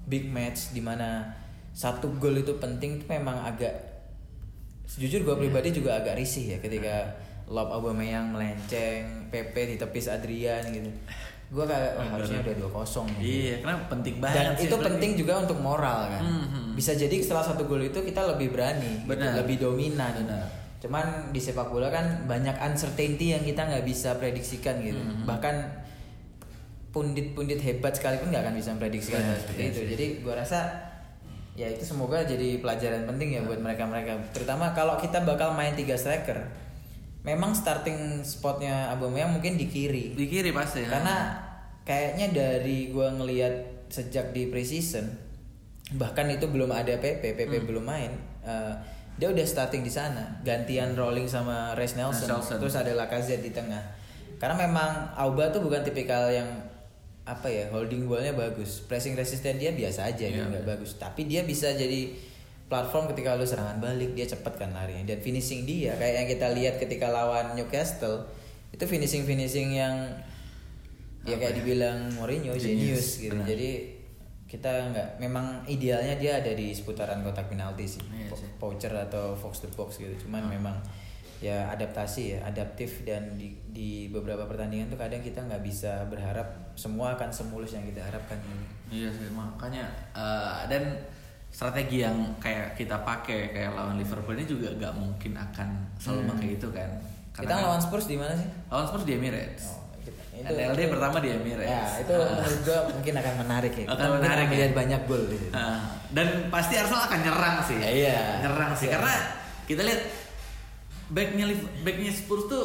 [0.08, 1.36] big match di mana
[1.76, 3.72] satu gol itu penting itu memang agak
[4.96, 7.12] jujur gue pribadi juga agak risih ya ketika
[7.46, 10.90] lob Aubameyang melenceng, PP ditepis Adrian gitu.
[11.46, 13.22] Gue kayak wah, harusnya udah 2-0 nih.
[13.22, 16.22] Iya, karena penting banget Dan sih itu penting juga untuk moral kan.
[16.26, 16.74] Mhm.
[16.74, 20.10] Bisa jadi setelah satu gol itu kita lebih berani, gitu, lebih dominan.
[20.26, 20.46] Benar.
[20.82, 24.98] Cuman di sepak bola kan banyak uncertainty yang kita nggak bisa prediksikan gitu.
[24.98, 25.22] Mhm.
[25.22, 25.54] Bahkan
[26.90, 29.78] pundit-pundit hebat sekalipun nggak akan bisa memprediksikan Benar, hal seperti iya itu.
[29.78, 29.88] sih.
[29.94, 30.58] Jadi gua rasa
[31.56, 34.34] ya itu semoga jadi pelajaran penting ya buat mereka-mereka.
[34.34, 36.65] Terutama kalau kita bakal main tiga striker.
[37.26, 40.14] Memang starting spotnya Aubameyang mungkin di kiri.
[40.14, 40.88] di kiri pasti ya.
[40.88, 41.34] Karena
[41.82, 43.52] kayaknya dari gua ngelihat
[43.88, 45.26] sejak di preseason
[45.92, 47.66] bahkan itu belum ada PP, PP Hmm.
[47.66, 48.10] belum main.
[48.42, 48.74] eh,
[49.16, 52.58] dia udah starting di sana, gantian rolling sama Reece Nelson, Nelson.
[52.58, 53.82] terus ada Lacazette di tengah.
[54.36, 56.46] Karena memang Auba tuh bukan tipikal yang
[57.24, 60.94] apa ya holding ballnya bagus, pressing resisten dia biasa aja Iya, gitu nggak bagus.
[60.94, 62.14] Tapi dia bisa jadi
[62.66, 66.46] platform ketika lu serangan balik dia cepet kan larinya dan finishing dia kayak yang kita
[66.50, 68.26] lihat ketika lawan Newcastle
[68.68, 69.94] itu finishing finishing yang
[71.22, 71.58] ya Apa kayak ya?
[71.58, 73.32] dibilang Mourinho Genius, genius gitu.
[73.32, 73.46] benar.
[73.48, 73.70] Jadi
[74.46, 78.46] kita nggak memang idealnya dia ada di seputaran kotak penalti sih, Iya Po- sih.
[78.56, 80.14] voucher atau box to box gitu.
[80.22, 80.78] Cuman memang
[81.36, 86.46] ya adaptasi ya, adaptif dan di, di beberapa pertandingan tuh kadang kita nggak bisa berharap
[86.74, 88.38] semua akan semulus yang kita harapkan.
[88.86, 89.82] Iya sih makanya
[90.14, 90.94] eh, dan
[91.48, 96.30] strategi yang kayak kita pakai kayak lawan Liverpool ini juga gak mungkin akan selalu Hmm.
[96.30, 96.90] pakai itu kan.
[97.32, 98.48] Kita lawan Spurs di mana sih?
[98.66, 99.64] lawan Spurs di Emirates.
[99.66, 101.68] Oh, kita- NLD pertama di Emirates.
[101.70, 102.28] Ya, itu Ah.
[102.34, 103.84] menurut mungkin akan menarik ya.
[103.86, 104.50] Akan mungkin menarik ya.
[104.50, 105.46] melihat banyak gol gitu.
[105.50, 105.80] Ah,
[106.10, 107.76] dan pasti Arsenal akan nyerang sih.
[107.76, 108.20] Iya.
[108.40, 108.92] Nyerang sih Iya.
[108.94, 109.14] karena
[109.64, 110.02] kita lihat
[111.08, 111.44] backnya
[111.82, 112.64] backnya Spurs tuh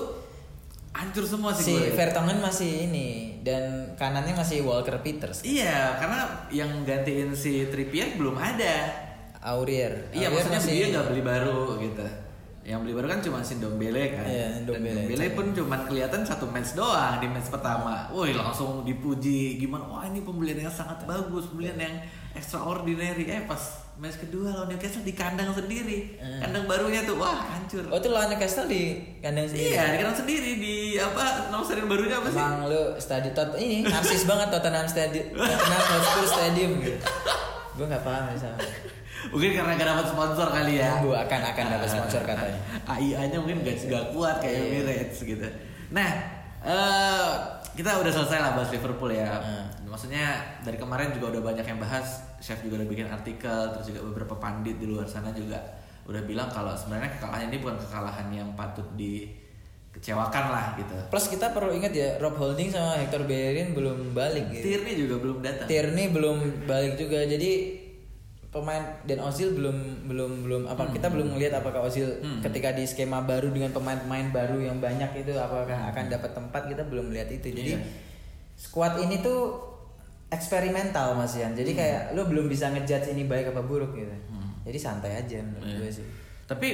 [0.91, 1.63] hancur semua sih.
[1.63, 1.76] Si.
[1.94, 5.41] Vertonghen masih ini dan kanannya masih Walker Peters.
[5.41, 9.10] Iya, karena yang gantiin si Trippier belum ada.
[9.41, 10.13] Aurier.
[10.13, 12.06] Iya, Aurier maksudnya masih- dia nggak beli baru gitu.
[12.62, 14.25] Yang beli baru kan cuma si Dombele kan.
[14.30, 14.93] Iya, Ndombele.
[14.93, 18.06] Dan Dombele pun cuma kelihatan satu match doang di match pertama.
[18.13, 19.89] Woi, langsung dipuji gimana?
[19.89, 21.95] Wah, ini pembelian yang sangat bagus, pembelian yang
[22.38, 23.25] extraordinary.
[23.25, 26.18] Eh, pas match kedua lawan Newcastle di kandang sendiri.
[26.42, 27.86] Kandang barunya tuh, wah hancur.
[27.94, 29.78] Oh itu lawan Newcastle di kandang sendiri.
[29.78, 31.54] Iya, di kandang sendiri di apa?
[31.54, 32.42] Nama stadion barunya apa sih?
[32.42, 36.98] Emang lu stadion tot ini narsis banget Tottenham Stadium, Tottenham Hotspur Stadium gitu.
[37.78, 38.58] Gue nggak paham sama.
[39.30, 40.98] Mungkin karena gak dapat sponsor kali ya.
[40.98, 42.58] Tunggu akan akan dapat sponsor katanya.
[42.90, 44.66] AIA-nya mungkin gak, gak kuat kayak Iya.
[44.82, 45.46] Emirates gitu.
[45.94, 47.32] Nah, eh
[47.71, 49.39] kita udah selesai lah bahas Liverpool ya.
[49.39, 49.65] Hmm.
[49.88, 52.28] Maksudnya dari kemarin juga udah banyak yang bahas.
[52.41, 55.62] Chef juga udah bikin artikel, terus juga beberapa pandit di luar sana juga
[56.10, 60.97] udah bilang kalau sebenarnya kekalahan ini bukan kekalahan yang patut dikecewakan lah gitu.
[61.13, 64.74] Plus kita perlu ingat ya Rob Holding sama Hector Bellerin belum balik gitu.
[64.74, 65.69] Tierney juga belum datang.
[65.69, 67.52] Tierney belum balik juga jadi
[68.52, 72.44] pemain dan Ozil belum belum belum apa kita belum melihat apakah Ozil Hmm.
[72.44, 76.84] ketika di skema baru dengan pemain-pemain baru yang banyak itu apakah akan dapat tempat kita
[76.84, 77.48] belum melihat itu.
[77.50, 77.82] Jadi Iya.
[78.54, 79.56] squad ini tuh
[80.28, 81.52] eksperimental Mas Ian.
[81.52, 84.12] Jadi kayak lu belum bisa ngejudge ini baik apa buruk gitu.
[84.62, 85.78] Jadi santai aja menurut Iya.
[85.78, 86.06] gue sih.
[86.46, 86.70] Tapi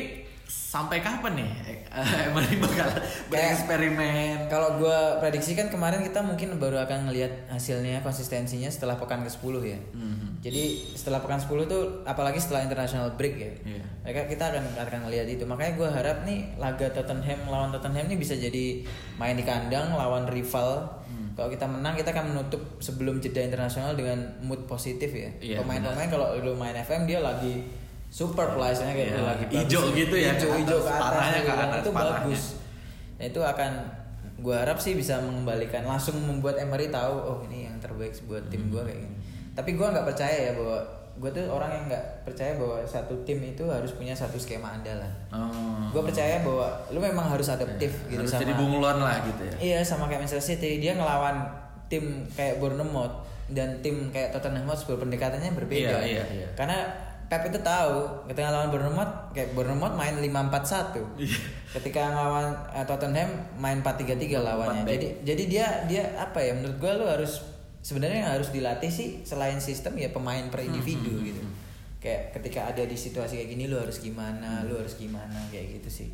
[0.47, 1.49] sampai kapan nih
[1.91, 2.87] eh, ini bakal
[3.27, 4.47] bereksperimen?
[4.47, 9.31] Kalau gue prediksi kan kemarin kita mungkin baru akan ngelihat hasilnya konsistensinya setelah pekan ke
[9.31, 9.79] 10 ya.
[9.91, 10.39] Mhm.
[10.39, 10.63] Jadi
[10.95, 13.51] setelah pekan 10 tuh apalagi setelah international break ya.
[13.63, 13.83] Iya.
[14.07, 15.43] Mereka kita akan akan ngelihat itu.
[15.43, 18.87] Makanya gue harap nih laga Tottenham lawan Tottenham ini bisa jadi
[19.19, 21.03] main di kandang lawan rival.
[21.07, 21.35] Hmm.
[21.35, 25.29] Kalau kita menang kita akan menutup sebelum jeda internasional dengan mood positif ya.
[25.43, 30.15] Iya, Pemain-pemain kalau lu main FM dia lagi super istilahnya kayak dia lagi hijau gitu
[30.15, 31.01] ya, Hijau, hijau ke atas.
[31.03, 31.47] parahnya gitu.
[31.47, 32.15] ke atas, itu parahnya.
[32.23, 32.43] bagus.
[33.17, 33.71] Nah, itu akan
[34.37, 38.69] gue harap sih bisa mengembalikan langsung membuat Emery tahu oh ini yang terbaik buat tim
[38.69, 39.17] gue kayak gini.
[39.57, 40.79] Tapi gue nggak percaya ya bahwa
[41.17, 45.09] gue tuh orang yang nggak percaya bahwa satu tim itu harus punya satu skema andalan.
[45.33, 45.89] Oh.
[45.89, 49.55] Gue percaya bahwa lu memang harus adaptif gitu Harus sama jadi bunglon lah gitu ya.
[49.57, 51.41] Iya sama kayak Manchester City dia ngelawan
[51.89, 55.97] tim kayak Bournemouth dan tim kayak Tottenham Hotspur pendekatannya berbeda.
[56.05, 56.47] Iya, iya, iya.
[56.53, 56.85] Karena
[57.27, 61.19] Pep itu tahu ketika lawan Bournemouth kayak Bournemouth main 5-4-1.
[61.19, 61.39] Iya.
[61.75, 64.81] Ketika ngelawan eh, Tottenham main 4-3-3 lawannya.
[64.81, 64.87] 4-back.
[64.87, 67.43] Jadi jadi dia dia apa ya menurut gua lu harus
[67.79, 71.43] sebenarnya yang harus dilatih sih selain sistem ya pemain per Hmm, individu gitu.
[71.99, 76.03] Kayak ketika ada di situasi kayak gini lu harus gimana, lu harus gimana kayak gitu
[76.03, 76.09] sih.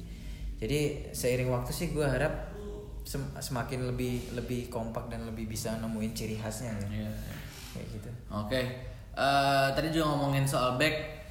[0.57, 2.49] Jadi seiring waktu sih gua harap
[3.03, 7.05] sem- semakin lebih lebih kompak dan lebih bisa nemuin ciri khasnya ya.
[7.05, 7.11] Iya.
[7.69, 8.09] Kayak gitu.
[8.31, 8.61] Oke.
[9.13, 11.21] Eh, tadi juga ngomongin soal back.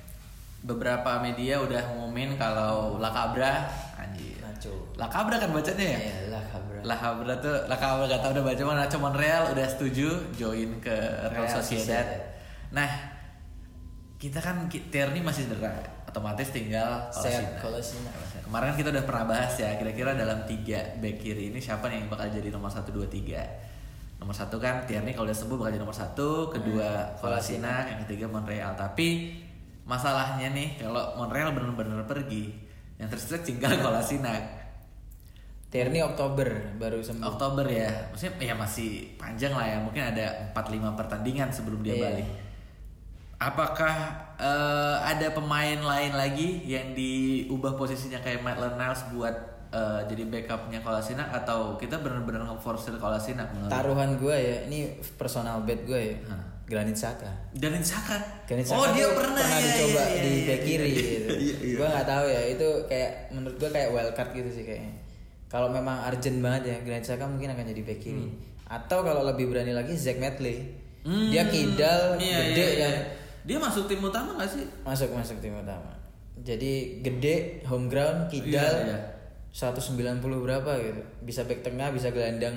[0.62, 3.66] Beberapa media udah ngumumin kalau Lakabra
[3.98, 4.38] anjir.
[4.38, 4.94] Nacho.
[4.94, 5.98] Lakabra kan bacanya ya?
[5.98, 6.78] Iya lah kabar.
[6.86, 10.94] Lakabra tuh Lakabra gak tau udah baca mana Nacho Monreal udah setuju join ke
[11.34, 12.06] Real Real Sociedad.
[12.06, 12.06] Sociedad.
[12.70, 12.90] Nah,
[14.22, 17.10] kita kan Tierney masih cedera, otomatis tinggal.
[17.58, 18.14] Kolasinac.
[18.46, 22.06] Kemarin kan kita udah pernah bahas ya, kira-kira dalam tiga back kiri ini siapa nih
[22.06, 23.42] yang bakal jadi nomor satu dua tiga?
[24.22, 28.00] Nomor satu kan Tierney kalau udah sembuh bakal jadi nomor satu, kedua Hmm, Kolasinac, yang
[28.06, 28.78] ketiga Monreal.
[28.78, 29.34] Tapi
[29.82, 32.54] masalahnya nih kalau Monreal benar-benar pergi,
[33.02, 34.62] yang tersisa tinggal Kolasinac.
[35.74, 36.46] Tierney Oktober
[36.78, 37.34] baru sembuh.
[37.34, 42.04] Oktober ya, maksudnya ya masih panjang lah ya, mungkin ada 4-5 pertandingan sebelum dia Iya.
[42.06, 42.28] balik.
[43.42, 43.94] Apakah
[44.38, 49.34] eh, ada pemain lain lagi yang diubah posisinya kayak Maitland Niles buat
[49.72, 55.64] eh, jadi backupnya Kolasinac atau kita benar-benar nge-force Kolasinac menurut Taruhan gue ya, ini personal
[55.64, 56.16] bet gue ya.
[56.28, 56.52] Hah.
[56.72, 57.28] Granit Saka.
[57.52, 58.16] Granit Saka.
[58.48, 60.88] Granit Saka oh dia tuh pernah, ya, dicoba ya, ya, di ya, back ya, kiri
[60.88, 61.32] ya, gitu.
[61.36, 61.74] iya, iya.
[61.78, 64.94] Gue nggak tahu ya, itu kayak menurut gue kayak wild card gitu sih kayaknya.
[65.52, 68.24] Kalau memang urgent banget ya, Granit Saka mungkin akan jadi back kiri.
[68.24, 68.40] Hmm.
[68.72, 70.64] Atau kalau lebih berani lagi Zack Medley.
[71.02, 72.88] Hmm, Dia kidal, iya, gede iya, iya.
[72.88, 72.94] kan.
[73.42, 74.64] Dia masuk tim utama gak sih?
[74.86, 75.92] Masuk masuk tim utama.
[76.40, 78.64] Jadi gede, home ground, kidal.
[78.64, 78.98] Iya, iya.
[79.52, 81.02] 190 berapa gitu.
[81.20, 82.56] Bisa back tengah, bisa gelandang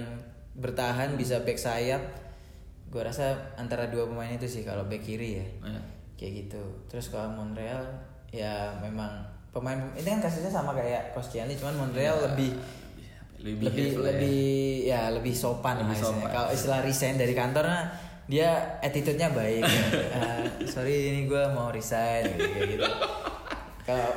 [0.56, 2.02] bertahan, bisa back sayap.
[2.88, 5.46] Gua rasa antara dua pemain itu sih kalau back kiri ya.
[5.68, 5.82] Iya.
[6.16, 6.64] Kayak gitu.
[6.88, 7.84] Terus kalau Montreal
[8.32, 12.52] ya memang pemain ini kan kasusnya sama kayak Koscielny cuman Montreal lebih
[13.40, 14.08] lebih lebih lah ya.
[14.12, 14.44] lebih
[14.84, 16.32] ya lebih sopan Lebih lah.
[16.32, 17.86] Kalau istilah resign dari kantor nah,
[18.26, 19.64] dia attitude-nya baik.
[19.64, 19.86] ya.
[20.16, 22.88] Ah, sorry ini gue mau resign gitu, gitu.
[23.86, 24.10] Kalau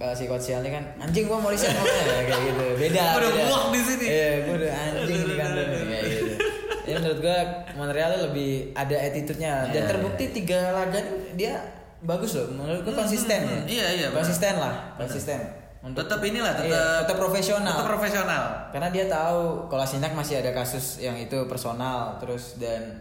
[0.00, 2.64] kalau si coach Sialnya kan anjing gue mau pokoknya kayak gitu.
[2.80, 3.04] Beda.
[3.12, 4.06] Gua udah muak di sini.
[4.08, 6.32] Iya, gue udah anjing di kantor kayak gitu.
[6.80, 7.38] Ya menurut gue
[7.76, 10.98] Montreal lebih ada attitude-nya dan Iya, terbukti tiga laga
[11.36, 11.60] dia
[12.00, 12.48] bagus loh.
[12.56, 13.60] Menurut gue konsisten ya.
[13.68, 14.24] Iya, iya, benar.
[14.24, 15.40] Konsisten lah, konsisten.
[15.80, 17.72] Untuk Tetap inilah, tetap Iya, tetap profesional.
[17.76, 18.42] Tetap profesional.
[18.72, 23.00] Karena dia tahu Kolasinak masih ada kasus yang itu personal terus dan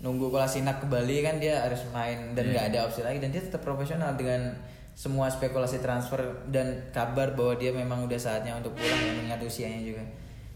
[0.00, 2.52] nunggu Kolasinak kembali kan dia harus main dan Iya.
[2.52, 4.52] nggak ada opsi lagi dan dia tetap profesional dengan
[4.94, 9.82] semua spekulasi transfer dan kabar bahwa dia memang udah saatnya untuk pulang ya mengingat usianya
[9.84, 10.02] juga.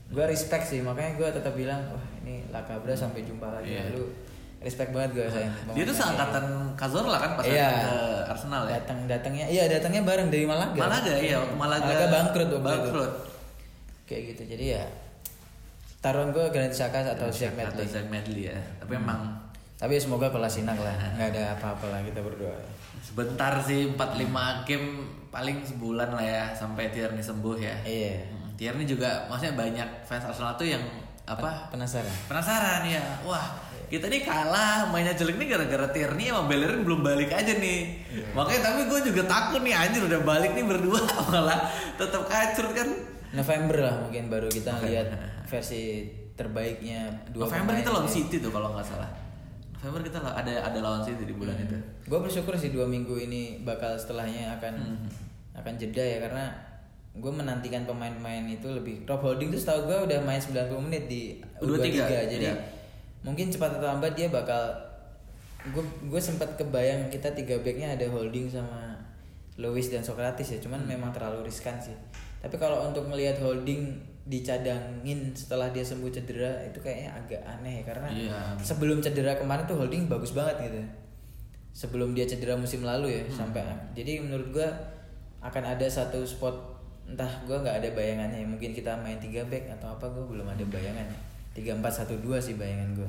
[0.09, 3.93] Gue respect sih makanya gue tetap bilang wah ini Lakabra sampai jumpa lagi Iya.
[3.93, 4.09] lu
[4.59, 5.55] respect banget gue sayang.
[5.71, 7.97] Dia tuh seangkatan Cazorla kan pas datang ke
[8.27, 8.73] Arsenal ya.
[8.79, 10.75] Datang datangnya iya datangnya bareng dari Malaga.
[10.75, 11.85] Malaga iya, waktu Malaga.
[11.85, 12.65] Malaga bangkrut waktu itu.
[12.65, 13.13] Bangkrut.
[14.07, 14.43] Kayak gitu.
[14.55, 14.85] Jadi ya
[15.99, 17.87] taruhan gue Granit Xhaka atau Atau Medley.
[17.87, 18.59] Zack Medley ya.
[18.79, 19.03] Tapi Hmm.
[19.03, 19.21] emang
[19.79, 22.59] Tapi semoga Kolasinak lah, nggak ada apa-apa lah kita berdoa.
[22.99, 24.89] sebentar sih 4-5 game
[25.31, 27.75] paling sebulan lah ya sampai Tierney sembuh ya.
[27.87, 28.27] Iya.
[28.27, 30.83] Hmm, Tierney juga maksudnya banyak fans Arsenal tuh yang
[31.23, 32.11] apa Penasaran?
[32.27, 32.99] penasaran ya.
[33.23, 33.55] Wah,
[33.87, 38.03] kita nih kalah mainnya jelek nih gara-gara Tierney sama Bellerin belum balik aja nih.
[38.35, 40.99] Makanya tapi gue juga takut nih anjir udah balik nih berdua
[41.31, 42.89] malah tetap kacur kan.
[43.31, 45.13] November lah mungkin baru kita lihat
[45.47, 48.09] versi terbaiknya dua November kita lawan.
[48.09, 49.28] City tuh kalau nggak salah.
[49.79, 51.79] November kita la- ada ada lawan City di bulan itu.
[52.05, 55.09] Gue bersyukur sih dua minggu ini bakal setelahnya akan Hmm.
[55.55, 56.51] akan jeda ya karena
[57.13, 61.23] gue menantikan pemain-pemain itu lebih Rob Holding tuh setahu gue udah main 90 menit di
[61.59, 62.55] U23 U23, jadi iya.
[63.21, 64.71] mungkin cepat atau lambat dia bakal
[65.65, 68.95] gue gue sempat kebayang kita tiga backnya ada Holding sama
[69.57, 70.91] Lewis dan Socrates ya cuman Hmm.
[70.91, 71.95] memang terlalu riskan sih
[72.39, 77.85] tapi kalau untuk melihat Holding dicadangin setelah dia sembuh cedera itu kayaknya agak aneh ya
[77.85, 78.39] karena Iya.
[78.61, 80.81] sebelum cedera kemarin tuh Holding bagus banget gitu
[81.73, 83.49] sebelum dia cedera musim lalu ya Hmm.
[83.49, 84.69] sampai jadi menurut gua
[85.41, 86.53] akan ada satu spot
[87.07, 90.65] entah gua nggak ada bayangannya mungkin kita main tiga back atau apa gua belum ada
[90.67, 91.17] bayangannya
[91.51, 93.09] tiga empat satu dua sih bayangan gua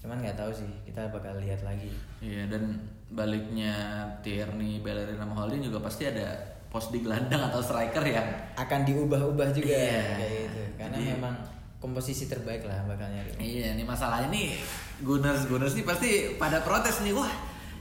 [0.00, 1.88] cuman nggak tahu sih kita bakal lihat lagi
[2.20, 2.76] Iya dan
[3.10, 3.72] baliknya
[4.20, 6.36] Tierney, Bellerin sama Holding juga pasti ada
[6.70, 10.02] pos di gelandang atau striker yang akan diubah-ubah juga Iya.
[10.14, 11.34] kayak gitu karena Jadi- memang
[11.76, 14.54] komposisi terbaik lah bakal nyari Iya, ini masalahnya nih
[15.00, 17.10] Gunners Gunners nih pasti pada protes nih.
[17.10, 17.32] Wah,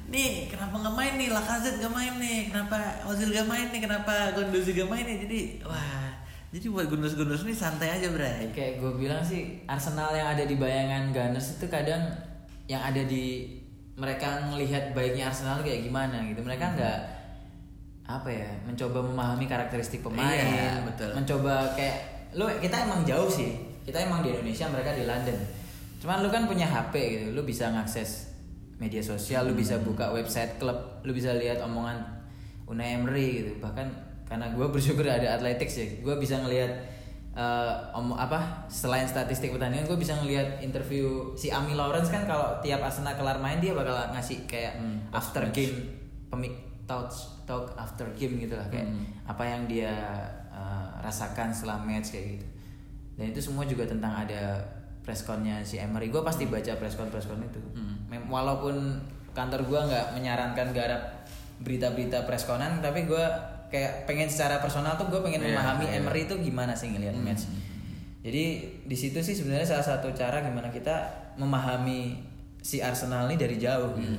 [0.07, 1.29] nih kenapa nggak main nih?
[1.29, 2.39] Lacazette nggak main nih?
[2.47, 2.75] Kenapa
[3.05, 3.81] Ozil nggak main nih?
[3.81, 5.17] Kenapa Gundogan nggak main nih?
[5.21, 6.09] Jadi wah,
[6.49, 8.49] jadi buat Gunners Gunners nih santai aja, Bray.
[8.49, 12.01] kayak gue bilang sih Arsenal yang ada di bayangan Gunners itu kadang
[12.65, 13.51] yang ada di
[13.93, 16.47] mereka ngelihat baiknya Arsenal kayak gimana gitu Hmm.
[16.47, 16.97] mereka nggak
[18.09, 21.13] apa ya mencoba memahami karakteristik pemain Iya, betul.
[21.13, 21.97] mencoba kayak
[22.31, 25.37] lu kita emang jauh sih kita emang di Indonesia mereka di London
[25.99, 28.33] cuman lu kan punya HP gitu lu bisa ngakses
[28.75, 29.61] media sosial lu Hmm.
[29.61, 32.01] bisa buka website klub lu bisa lihat omongan
[32.65, 33.85] Unai Emery gitu bahkan
[34.23, 36.71] karena gue bersyukur ada athletics ya gue bisa ngelihat
[37.31, 42.57] eh, om apa selain statistik pertandingan gue bisa ngelihat interview si Ami Lawrence kan kalau
[42.59, 45.93] tiap Arsenal kelar main dia bakal ngasih kayak Hmm, after game
[46.27, 47.13] pemik talk
[47.45, 49.05] talk after game gitu lah kayak Hmm.
[49.23, 49.93] apa yang dia
[50.49, 52.47] eh, rasakan setelah match kayak gitu
[53.13, 54.57] dan itu semua juga tentang ada
[54.99, 58.25] pressconnya si Emery gue pasti baca presscon presscon itu Hmm.
[58.25, 58.75] Walaupun
[59.31, 61.23] kantor gue nggak menyarankan garap
[61.59, 63.25] berita-berita preskonan tapi gue
[63.69, 65.97] kayak pengen secara personal tuh gue pengen Iya, memahami iya.
[65.99, 67.23] Emery itu gimana sih ngelihat Hmm.
[67.23, 67.45] match
[68.19, 68.43] jadi
[68.83, 70.91] di situ sih sebenarnya salah satu cara gimana kita
[71.35, 72.17] memahami
[72.59, 74.17] si Arsenal ini dari jauh gitu.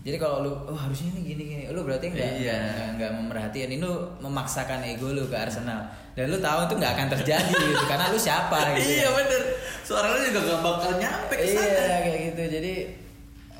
[0.00, 2.40] Jadi kalau lu oh harusnya ini gini gini, lu berarti nggak Hmm.
[2.40, 2.58] Iya.
[2.96, 7.08] nggak memerhatiin ini lu memaksakan ego lu ke Arsenal dan lu tahu itu nggak akan
[7.12, 8.88] terjadi gitu karena lu siapa gitu.
[8.96, 9.42] Iya bener.
[9.82, 11.66] Suara lu juga gak bakal nyampe ke sana.
[11.66, 12.42] Iya kayak gitu.
[12.50, 12.74] Jadi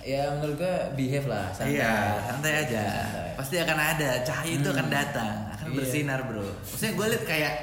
[0.00, 1.76] ya menurut gua behave lah santai.
[1.76, 1.92] Iya,
[2.24, 2.84] santai aja.
[3.04, 3.30] Santai.
[3.36, 5.76] Pasti akan ada cahaya itu akan datang, akan Iya.
[5.76, 6.40] bersinar, Bro.
[6.40, 7.54] Maksudnya gue liat kayak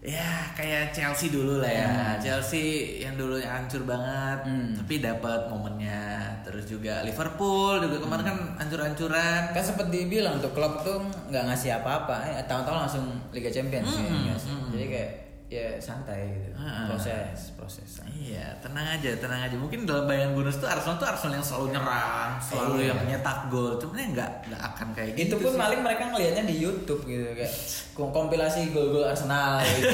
[0.00, 1.92] ya kayak Chelsea dulu lah ya.
[2.16, 4.72] Chelsea yang dulunya hancur banget, Hmm.
[4.72, 6.24] tapi dapat momennya.
[6.40, 9.52] Terus juga Liverpool juga kemarin kan hancur-hancuran.
[9.52, 13.92] Kan sempat dibilang tuh klub tuh nggak ngasih apa-apa, eh, tahun-tahun langsung Liga Champions.
[13.92, 14.72] Hmm, ya, hmm.
[14.72, 15.10] Jadi kayak
[15.50, 16.86] ya santai gitu Ah.
[16.86, 19.56] proses proses Iya, tenang aja, tenang aja.
[19.56, 22.86] Mungkin dalam bayangan Gunners tuh Arsenal tuh Arsenal yang selalu nyerang, selalu Iya.
[22.86, 23.74] yang nyetak gol.
[23.74, 25.24] Cuman ya nggak nggak akan kayak gitu.
[25.26, 25.58] itu pun sih.
[25.58, 27.50] paling mereka ngelihatnya di YouTube gitu kayak
[27.90, 29.90] kom- kompilasi gol-gol Arsenal gitu,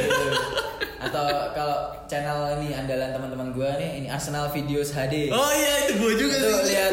[1.07, 5.93] atau kalau channel ini andalan teman-teman gue nih ini Arsenal Videos HD Oh iya, itu
[5.97, 6.65] gue juga itu sih.
[6.69, 6.93] lihat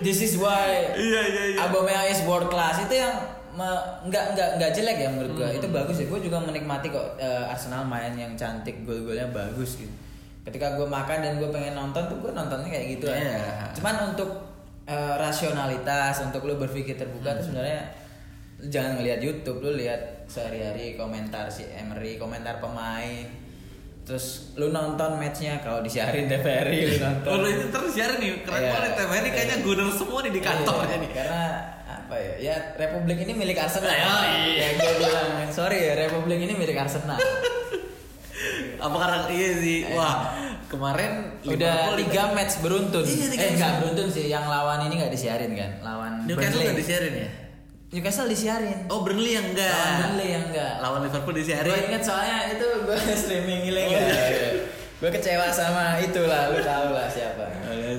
[0.00, 1.58] this is why Iya, iya, iya.
[1.62, 3.14] Aubameyang is world class itu yang
[3.56, 5.40] me- nggak nggak nggak jelek ya menurut Hmm.
[5.42, 9.76] gue itu bagus ya gue juga menikmati kok eh, Arsenal main yang cantik gol-golnya bagus
[9.76, 9.90] gitu
[10.42, 13.18] ketika gue makan dan gue pengen nonton tuh gue nontonnya kayak gitu Iya.
[13.18, 13.36] aja
[13.74, 14.30] cuman untuk
[14.84, 17.36] eh, rasionalitas untuk lo berpikir terbuka Hmm.
[17.36, 17.80] tuh sebenarnya
[18.62, 23.26] jangan ngelihat YouTube lo lihat sehari-hari komentar si Emery komentar pemain
[24.02, 28.60] terus lu nonton matchnya kalau disiarin TVRI lu nonton Kalau itu terus siaran nih, keren
[28.60, 28.70] Iya.
[28.70, 28.92] banget.
[28.96, 31.10] TVRI kayaknya Gunners semua nih di kantornya Iya, nih.
[31.10, 31.42] Karena
[32.06, 32.34] apa ya?
[32.38, 33.90] Ya Republik ini milik Arsenal.
[33.90, 34.06] Ya,
[34.46, 34.54] iya.
[34.54, 37.18] Ya gue bilang, sorry ya Republik ini milik Arsenal.
[38.78, 39.78] Apa karena iya sih?
[39.90, 40.30] Wah,
[40.70, 43.02] kemarin Udah tiga match beruntun.
[43.02, 44.30] Iya, tiga eh nggak beruntun sih.
[44.30, 45.70] Yang lawan ini nggak disiarin kan?
[45.82, 47.28] Lawan Newcastle nggak disiarin ya?
[47.86, 48.78] Newcastle disiarin.
[48.86, 49.66] Oh, Burnley yang enggak.
[49.72, 50.72] Lawan Burnley yang enggak.
[50.78, 51.66] Lawan Liverpool disiarin.
[51.66, 53.98] Gue inget soalnya itu gue streaming ilegal.
[53.98, 54.50] Oh, iya.
[54.96, 57.44] gue kecewa sama itulah, lu tau lah siapa.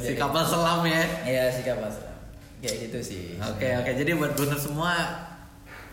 [0.01, 1.03] si Jadi- kapal selam ya.
[1.25, 2.16] Iya si kapal selam.
[2.61, 3.23] Kayak gitu sih.
[3.37, 4.93] Oke oke jadi buat Gunners semua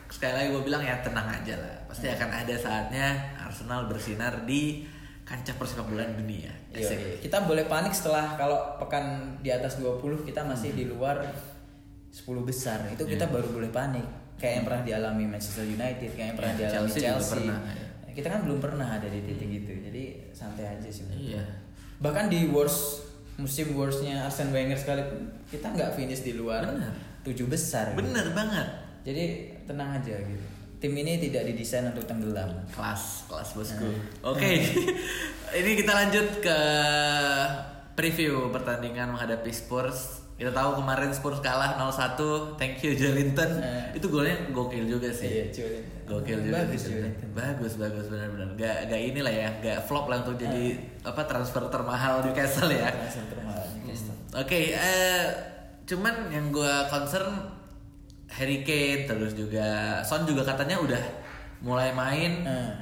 [0.08, 3.06] sekali lagi gue bilang ya tenang aja lah pasti akan ada saatnya
[3.42, 4.86] Arsenal bersinar di
[5.24, 6.52] kancah persepak dunia.
[6.74, 6.98] Iya, Asik.
[7.00, 7.16] iya.
[7.24, 11.24] Kita boleh panik setelah kalau pekan di atas 20 kita masih di luar
[12.12, 12.84] 10 besar.
[12.92, 14.04] Itu kita baru boleh panik.
[14.36, 17.32] Kayak yang pernah dialami Manchester United, kayak yang pernah Iya, dialami Chelsea Chelsea.
[17.32, 17.86] pernah, ya.
[18.14, 19.72] Kita kan belum pernah ada di titik itu.
[19.90, 20.02] Jadi
[20.34, 21.06] santai aja sih.
[21.08, 21.42] Iya.
[22.02, 23.03] Bahkan di worst
[23.34, 26.94] musim worstnya Arsene Wenger sekalipun kita nggak finish di luar Benar.
[27.26, 27.92] tujuh besar.
[27.92, 28.02] gitu.
[28.02, 28.68] Bener banget.
[29.04, 29.24] Jadi
[29.68, 30.46] tenang aja gitu.
[30.80, 32.50] Tim ini tidak didesain untuk tenggelam.
[32.70, 33.88] Kelas kelas bosku.
[33.88, 34.34] Nah.
[34.34, 34.60] Oke
[35.60, 36.58] ini kita lanjut ke
[37.94, 40.23] preview pertandingan menghadapi Spurs.
[40.34, 42.18] Kita tahu kemarin Spurs kalah 0-1.
[42.58, 43.50] Thank you Jolinton.
[43.56, 43.94] Eh.
[43.94, 45.46] Itu golnya gokil juga sih.
[45.46, 45.78] Iya.
[46.04, 46.90] Gokil juga Bagus, sih.
[46.92, 47.28] Jolinton.
[47.30, 48.48] Bagus, bagus benar-benar.
[48.54, 52.90] Gak, gak inilah ya, gak flop lah untuk jadi apa transfer termahal Newcastle ya.
[52.90, 54.16] Transfer termahal Newcastle.
[54.34, 55.22] Oke, eh
[55.86, 57.30] cuman yang gue concern
[58.26, 61.02] Harry Kane terus juga Son juga katanya udah
[61.60, 62.72] mulai main Eh.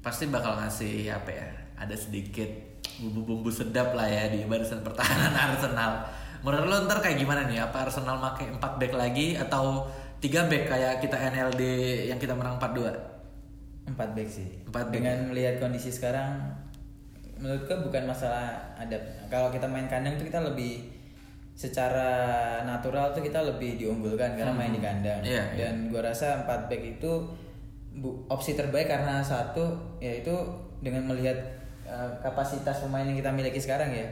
[0.00, 1.48] pasti bakal ngasih apa ya?
[1.76, 2.48] Ada sedikit
[2.96, 5.92] bumbu-bumbu sedap lah ya di barisan pertahanan Arsenal.
[6.46, 7.58] Menurut lo ntar kayak gimana nih?
[7.58, 9.82] Apa Arsenal pakai 4 back lagi atau
[10.22, 11.62] 3 back kayak kita NLD
[12.06, 13.90] yang kita menang 4-2?
[13.90, 14.62] Empat back sih.
[14.62, 14.94] Empat back.
[14.94, 16.38] Dengan melihat kondisi sekarang,
[17.42, 19.02] menurutku bukan masalah adab.
[19.26, 20.86] Kalau kita main kandang tuh kita lebih
[21.58, 22.12] secara
[22.62, 25.18] natural tuh kita lebih diunggulkan karena main di kandang.
[25.26, 25.66] Iya, iya.
[25.66, 27.12] Dan gua rasa empat back itu
[28.30, 30.30] opsi terbaik karena satu yaitu
[30.78, 31.34] dengan melihat
[31.88, 34.06] uh, kapasitas pemain yang kita miliki sekarang ya.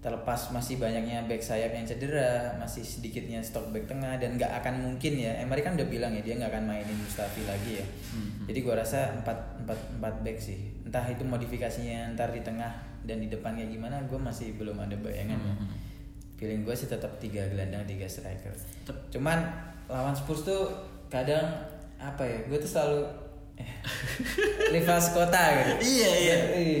[0.00, 4.80] Terlepas masih banyaknya back sayap yang cedera, masih sedikitnya stok back tengah dan nggak akan
[4.80, 5.36] mungkin ya.
[5.44, 7.86] Emery kan udah bilang ya dia nggak akan mainin Mustafi lagi ya.
[8.48, 10.72] Jadi gua rasa empat empat empat back sih.
[10.88, 12.72] Entah itu modifikasinya ntar di tengah
[13.04, 15.36] dan di depan kayak gimana, gue masih belum ada bayangan.
[15.36, 15.54] ya.
[16.40, 18.52] Feeling gue sih tetap tiga gelandang tiga striker.
[19.12, 19.36] Cuman
[19.84, 20.72] lawan Spurs tuh
[21.12, 21.44] kadang
[22.00, 22.40] apa ya?
[22.48, 23.04] Gue tuh selalu
[23.60, 23.68] eh,
[24.72, 25.72] rivals kota gitu.
[25.84, 26.36] Iya, iya.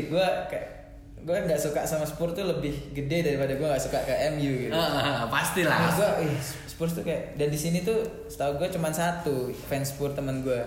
[0.08, 0.79] Gue kayak
[1.20, 4.72] gue nggak suka sama Spurs tuh lebih gede daripada gue nggak suka ke MU gitu.
[4.72, 5.76] Ah, pastilah.
[5.78, 6.34] Menurut gua, ih,
[6.66, 10.60] Spurs tuh kayak dan di sini tuh setahu gue cuma satu fans Spurs temen gue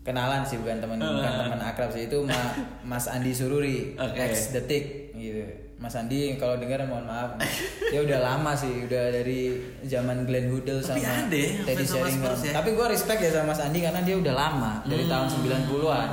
[0.00, 1.44] kenalan sih bukan teman bukan Ah.
[1.44, 2.56] teman akrab sih itu Ma-
[2.88, 4.16] Mas Andi Sururi Oke.
[4.18, 5.44] ex detik gitu
[5.80, 7.40] Mas Andi kalau dengar mohon maaf
[7.82, 12.36] dia udah lama sih udah dari zaman Glenn Hoddle Tapi sama ada ya Teddy Sheringham
[12.36, 12.52] ya?
[12.52, 15.36] tapi gue respect ya sama Mas Andi karena dia udah lama dari tahun Hmm.
[15.40, 16.08] 90-an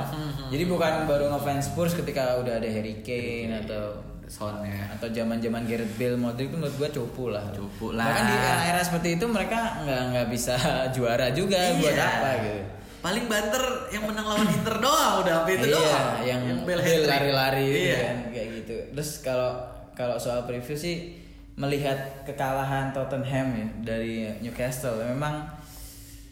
[0.48, 4.88] jadi bukan baru ngefans Spurs ketika udah ada Harry Kane atau Son ya.
[4.90, 8.04] atau zaman zaman Gareth Bale Modric itu menurut gua cupu lah Cupu lah.
[8.04, 10.56] bahkan di era-era seperti itu mereka nggak nggak bisa
[10.94, 12.08] juara juga buat Iya.
[12.10, 12.60] apa gitu
[12.98, 16.14] Paling banter yang menang lawan Inter doang udah sampai itu iya, doang.
[16.26, 17.06] yang, Bale hat-trick.
[17.06, 17.98] lari-lari gitu Iya.
[18.02, 19.50] kan, kayak gitu terus kalau
[19.94, 21.14] kalau soal preview sih
[21.54, 25.46] melihat kekalahan Tottenham ya dari Newcastle memang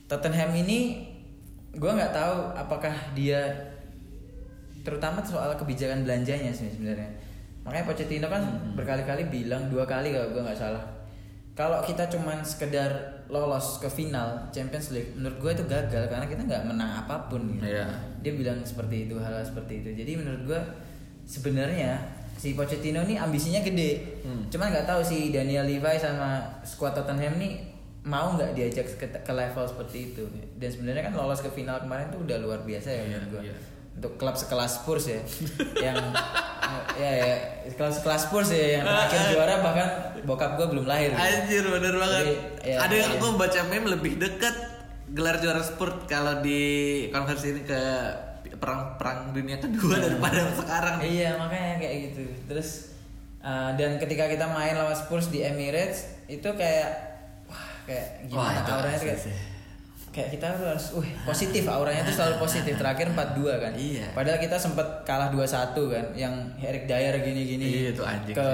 [0.06, 1.06] Tottenham ini
[1.72, 3.42] gua nggak tahu apakah dia
[4.82, 7.10] terutama soal kebijakan belanjanya sih sebenarnya
[7.62, 8.42] makanya Pochettino kan
[8.74, 10.84] berkali-kali bilang dua kali kalau gue nggak salah
[11.58, 16.42] kalau kita cuman sekedar lolos ke final Champions League menurut gue itu gagal karena kita
[16.42, 17.66] nggak menang apa pun gitu.
[17.66, 17.86] Iya.
[18.20, 20.60] dia bilang seperti itu hal, -hal seperti itu jadi menurut gue
[21.24, 21.98] sebenarnya
[22.36, 24.46] si Pochettino ini ambisinya gede Hmm.
[24.50, 27.62] cuman nggak tahu si Daniel Levy sama squad Tottenham nih
[28.02, 30.22] mau nggak diajak ke, ke level seperti itu
[30.58, 33.42] dan sebenarnya kan lolos ke final kemarin tuh udah luar biasa ya Iya, menurut gue
[33.50, 33.56] iya.
[33.96, 35.20] Untuk klub sekelas Spurs ya
[35.90, 35.96] yang
[37.00, 37.34] ya ya
[37.72, 39.88] klub sekelas Spurs ya yang terakhir juara bahkan
[40.26, 41.14] bokap gue belum lahir.
[41.14, 42.24] Anjir bener banget.
[42.26, 42.34] Jadi,
[42.66, 43.18] ya, Ada yang iya.
[43.22, 44.54] aku baca meme lebih dekat
[45.14, 46.60] gelar juara sport kalau di
[47.14, 47.80] konversi ini ke
[48.58, 51.00] perang perang dunia kedua daripada sekarang.
[51.06, 52.24] Iya makanya kayak gitu.
[52.50, 52.98] Terus
[53.40, 56.90] uh, dan ketika kita main lawan Spurs di Emirates itu kayak
[57.46, 59.34] wah kayak gimana itu auranya kayak, sih.
[60.16, 62.72] Kayak kita harus uh positif auranya tuh selalu positif.
[62.74, 63.72] Terakhir 4-2 kan.
[63.76, 64.08] Iya.
[64.10, 65.44] Padahal kita sempat kalah 2-1
[65.86, 67.84] kan yang Eric Dyer gini-gini.
[67.84, 68.48] Iya, itu anjing Ke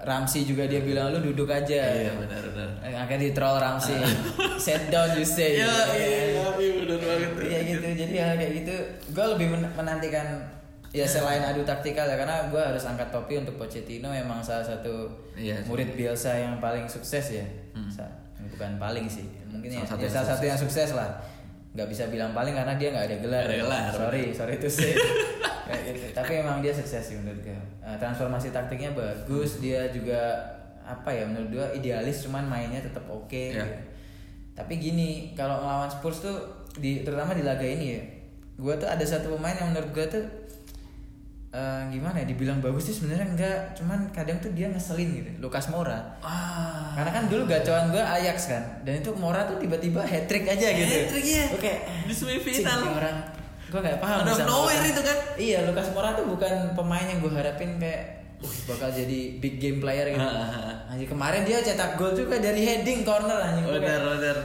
[0.00, 1.74] Ramsey juga dia bilang lu duduk aja.
[1.90, 2.68] Iya benar benar.
[2.80, 3.98] Eh, Akhirnya di troll Ramsey.
[4.62, 5.58] Sit down you say.
[5.58, 5.98] Iya Gitu.
[5.98, 6.08] iya
[6.54, 7.30] iya benar banget.
[7.42, 8.74] Iya gitu, jadi hal kayak gitu
[9.10, 10.26] Gue lebih men- menantikan
[10.88, 15.10] Ya selain adu taktikal ya Karena gue harus angkat topi untuk Pochettino Memang salah satu
[15.34, 15.58] Iya.
[15.58, 15.66] Hmm.
[15.66, 17.42] murid Bielsa yang paling sukses ya
[17.88, 21.10] Sa- Bukan paling sih Mungkin Salah ya, satu ya salah satu yang sukses lah
[21.72, 23.90] Gak bisa bilang paling karena dia gak ada gelar, Nggak ada gelar.
[23.94, 24.92] Sorry, sorry say
[25.68, 26.06] Kayak gitu.
[26.12, 30.18] Tapi emang dia sukses sih menurut gue Eh, Transformasi taktiknya bagus Dia juga
[30.82, 33.62] apa ya menurut gue idealis cuman mainnya tetap oke Iya.
[33.62, 33.72] gitu.
[34.52, 36.36] Tapi gini, kalau ngelawan Spurs tuh
[36.76, 38.02] di terutama di laga ini ya.
[38.60, 40.20] Gua tuh ada satu pemain yang menurut gua tuh
[41.52, 45.28] eh, gimana ya dibilang bagus sih sebenarnya enggak, cuman kadang tuh dia ngeselin gitu.
[45.38, 46.16] Lucas Moura.
[46.24, 46.96] Ah.
[46.96, 48.62] Karena kan dulu gacauan gua Ajax kan.
[48.82, 50.88] Dan itu Moura tuh tiba-tiba hat trick aja gitu.
[50.88, 51.44] Hat-trick, iya.
[51.52, 52.56] Gua kayak Di semifinal.
[52.56, 53.16] "Cing, ini orang
[53.68, 55.18] gua nggak paham Out of bisa nowhere melakukan." itu kan.
[55.36, 58.02] Iya, Lucas Moura tuh bukan pemain yang gua harapin kayak
[58.40, 60.24] "Uh, bakal jadi big game player gitu.
[60.24, 63.64] Ah, ah, Anjir kemarin dia cetak gol juga dari heading corner anjing.
[63.68, 64.38] Benar benar.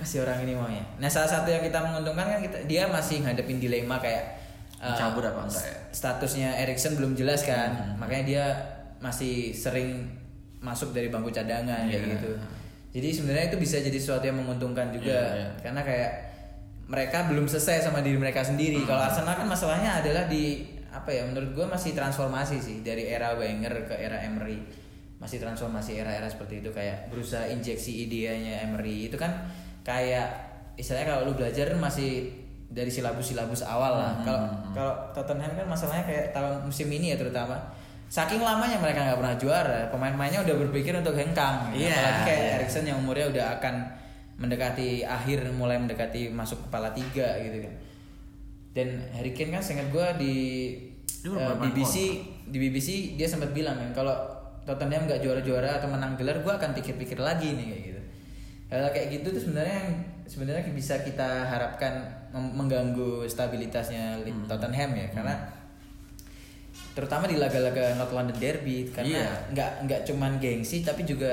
[0.00, 0.80] apa sih orang ini maunya?
[0.96, 4.39] Nah salah satu yang kita menguntungkan kan kita dia masih ngadepin dilema kayak
[4.80, 5.76] Cabut apa enggak ya?
[5.92, 8.44] Statusnya Erikson belum jelas kan, makanya dia
[8.98, 10.08] masih sering
[10.60, 12.12] masuk dari bangku cadangan kayak Iya.
[12.16, 12.32] gitu.
[12.90, 15.48] Jadi sebenarnya itu bisa jadi sesuatu yang menguntungkan juga Iya, iya.
[15.60, 16.12] karena kayak
[16.90, 18.82] mereka belum selesai sama diri mereka sendiri.
[18.82, 21.22] Kalau Arsenal kan masalahnya adalah di apa ya?
[21.22, 24.58] Menurut gue masih transformasi sih dari era Wenger ke era Emery.
[25.20, 29.44] Masih transformasi era-era seperti itu kayak berusaha injeksi idenya Emery itu kan
[29.84, 30.28] kayak
[30.74, 32.39] istilahnya kalau lu belajar masih
[32.70, 34.12] dari silabus-silabus awal lah.
[34.22, 37.58] Kalau kalau Tottenham kan masalahnya kayak tahun musim ini ya terutama
[38.10, 41.70] saking lamanya mereka nggak pernah juara, pemain-pemainnya udah berpikir untuk hengkang.
[41.74, 42.54] Iya, Apalagi kayak iya.
[42.58, 43.74] Erikson yang umurnya udah akan
[44.40, 47.74] mendekati akhir mulai mendekati masuk kepala tiga gitu kan
[48.72, 50.34] dan Harry Kane kan seingat gue di
[51.20, 51.94] Dia eh, BBC
[52.48, 54.16] di BBC dia sempat bilang kan kalau
[54.64, 58.00] Tottenham nggak juara-juara atau menang gelar gue akan pikir-pikir lagi nih kayak gitu
[58.70, 59.90] hal kayak gitu tuh sebenarnya yang
[60.24, 64.46] sebenarnya bisa kita harapkan mengganggu stabilitasnya li- Hmm.
[64.46, 65.34] Tottenham ya karena
[66.90, 71.30] terutama di laga-laga North London Derby karena nggak nggak cuman gengsi tapi juga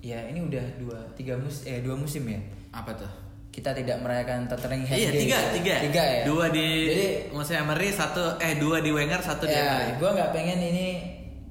[0.00, 2.40] ya ini udah dua tiga mus eh dua musim ya
[2.72, 3.10] Apa tuh?
[3.50, 5.74] kita tidak merayakan Tottenham Iya tiga tiga.
[5.82, 9.66] tiga ya Dua di jadi musim Emery satu eh dua di Wenger satu di ya
[9.84, 9.98] Emery.
[9.98, 10.86] gue nggak pengen ini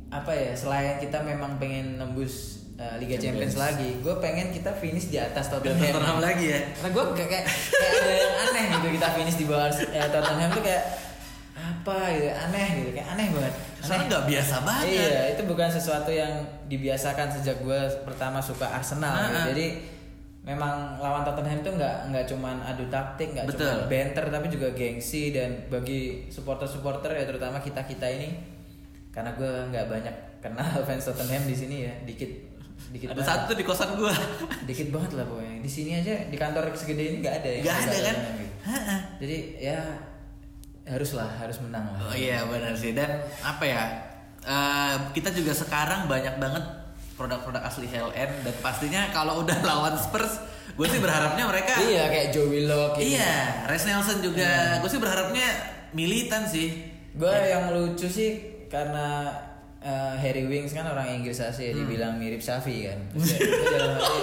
[0.09, 5.11] apa ya selain kita memang pengen nembus uh, Liga Champions, lagi gue pengen kita finish
[5.11, 6.59] di atas Tottenham Tottenham lagi ya.
[6.79, 7.43] karena gue kayak, kayak
[7.75, 10.83] kayak ada yang aneh gitu kita finish di bawah ya, Tottenham tuh kayak
[11.59, 14.87] apa gitu aneh gitu kayak aneh banget Soalnya nggak biasa banget.
[14.91, 19.15] Iya, itu bukan sesuatu yang dibiasakan sejak gue pertama suka Arsenal.
[19.15, 19.55] Ah, gitu.
[19.55, 19.67] Jadi
[20.43, 25.31] memang lawan Tottenham itu nggak nggak cuman adu taktik, nggak cuma banter, tapi juga gengsi
[25.31, 28.35] dan bagi supporter-supporter ya terutama kita kita ini
[29.09, 32.48] karena gue nggak banyak kenal fans Tottenham di sini ya, dikit
[32.89, 33.29] dikit Ada banget.
[33.29, 34.13] satu di kosan gua.
[34.63, 35.55] dikit banget lah pokoknya.
[35.59, 37.61] Di sini aja di kantor segede ini nggak ada ya.
[37.61, 38.15] Nggak ada kan?
[38.33, 38.55] Gitu.
[39.19, 39.79] Jadi ya
[40.85, 41.99] haruslah harus menang lah.
[42.03, 43.09] Oh iya benar sih dan
[43.39, 43.83] apa ya
[44.41, 46.65] eh, kita juga sekarang banyak banget
[47.13, 52.27] produk-produk asli HLN dan pastinya kalau udah lawan Spurs gue sih berharapnya mereka Iya kayak
[52.31, 53.11] Joe Willock gitu.
[53.13, 55.47] iya Res Nelson juga gue sih berharapnya
[55.91, 58.39] militan sih Gue yang lucu sih
[58.71, 59.27] karena
[59.79, 62.99] eh, Harry Wings kan orang Inggris asli ya, dibilang mirip Safi kan.
[63.19, 64.19] Ya, dalam hati,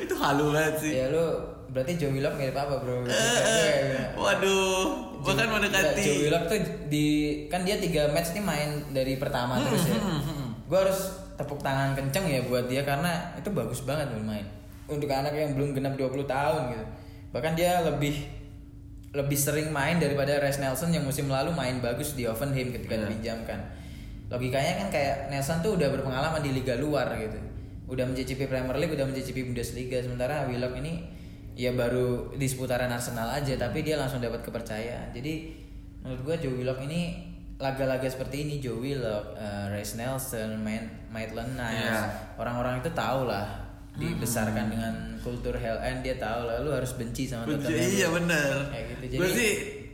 [0.00, 1.24] itu halu banget sih ya lu
[1.68, 3.00] berarti Joe Willock mirip apa bro?
[3.00, 4.84] Gitu, Eh, Kayak gue, eh, waduh
[5.18, 7.06] bahkan Joe mendekati Willock tuh di
[7.46, 9.96] kan dia tiga match ini main dari pertama Hmm, terus ya.
[10.62, 11.00] Gue harus
[11.34, 14.44] tepuk tangan kenceng ya buat dia karena itu bagus banget bermain.
[14.84, 16.84] Untuk anak yang belum genap 20 tahun gitu.
[17.30, 18.28] Bahkan dia lebih
[19.12, 23.08] lebih sering main daripada Res Nelson yang musim lalu main bagus di Hoffenheim ketika Iya.
[23.08, 23.60] dipinjamkan.
[24.32, 27.36] Logikanya kan kayak Nelson tuh udah berpengalaman di liga luar gitu.
[27.84, 31.04] Udah mencicipi Premier League, udah mencicipi Bundesliga sementara Willock ini
[31.52, 35.12] ya baru di seputaran Arsenal aja tapi dia langsung dapat kepercayaan.
[35.12, 35.52] Jadi
[36.00, 37.28] menurut gua Joe Willock ini
[37.60, 42.34] laga-laga seperti ini Joe Willock, uh, Reece Nelson, Main- Maitland Niles, Iya.
[42.34, 43.46] orang-orang itu tahu lah
[43.92, 47.92] dibesarkan dengan kultur Hell End dia tahu lah lu harus benci sama Benci, Tottenham.
[47.92, 49.04] iya bener Kayak gitu.
[49.04, 49.52] gue Jadi- sih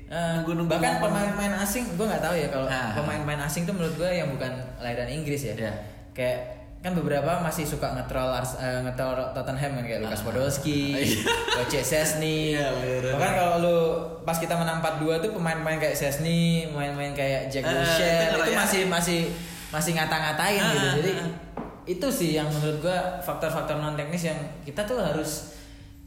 [0.08, 2.96] Eh, nunggu-nunggu bahkan pemain-pemain asing gue nggak tahu ya kalau Ah.
[2.96, 4.48] pemain-pemain asing tuh menurut gue yang bukan
[4.78, 5.72] lahiran Inggris ya Iya.
[6.10, 6.38] kayak
[6.78, 10.24] kan beberapa masih suka ngetrol eh, ngetrol Tottenham kan kayak Lukas Ah.
[10.24, 11.28] Podolski, Iya.
[11.54, 12.54] Wojciech Szczesny.
[12.54, 12.72] Iya.
[13.12, 13.76] Bahkan kalau lu
[14.22, 18.50] pas kita menang 4-2 tuh pemain-pemain kayak Szczesny, pemain-pemain kayak Jack Eh, Wilshere itu itu
[18.50, 18.56] ya.
[18.56, 19.20] masih masih
[19.68, 20.86] masih ngata-ngatain Ah, gitu.
[20.86, 21.28] ah, Jadi ah.
[21.84, 25.57] itu sih yang menurut gua faktor-faktor non teknis yang kita tuh harus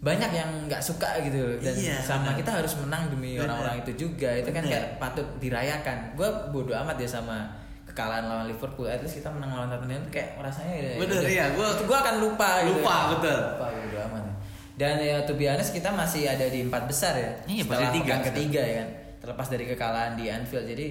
[0.01, 1.57] banyak yang nggak suka gitu.
[1.57, 2.37] Dan Iya, sama benar.
[2.37, 4.33] kita harus menang demi orang-orang itu juga.
[4.33, 4.73] Itu kan Benar.
[4.73, 5.97] kayak patut dirayakan.
[6.13, 7.45] Gue bodoh amat ya sama
[7.85, 8.85] kekalahan lawan Liverpool.
[8.85, 12.49] At least kita menang lawan Tottenham kayak rasanya ya Bener, iya, gua- gue akan lupa
[12.63, 12.81] gitu.
[12.81, 13.39] Lupa, betul.
[13.53, 14.23] lupa bodoh amat.
[14.71, 17.29] Dan ya to be honest kita masih ada di empat besar ya.
[17.45, 18.13] Iya, setelah tiga.
[18.25, 18.89] ketiga ya kan.
[19.21, 20.65] Terlepas dari kekalahan di Anfield.
[20.65, 20.87] Jadi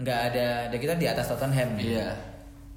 [0.00, 2.08] nggak ada dan kita di atas Tottenham Iya.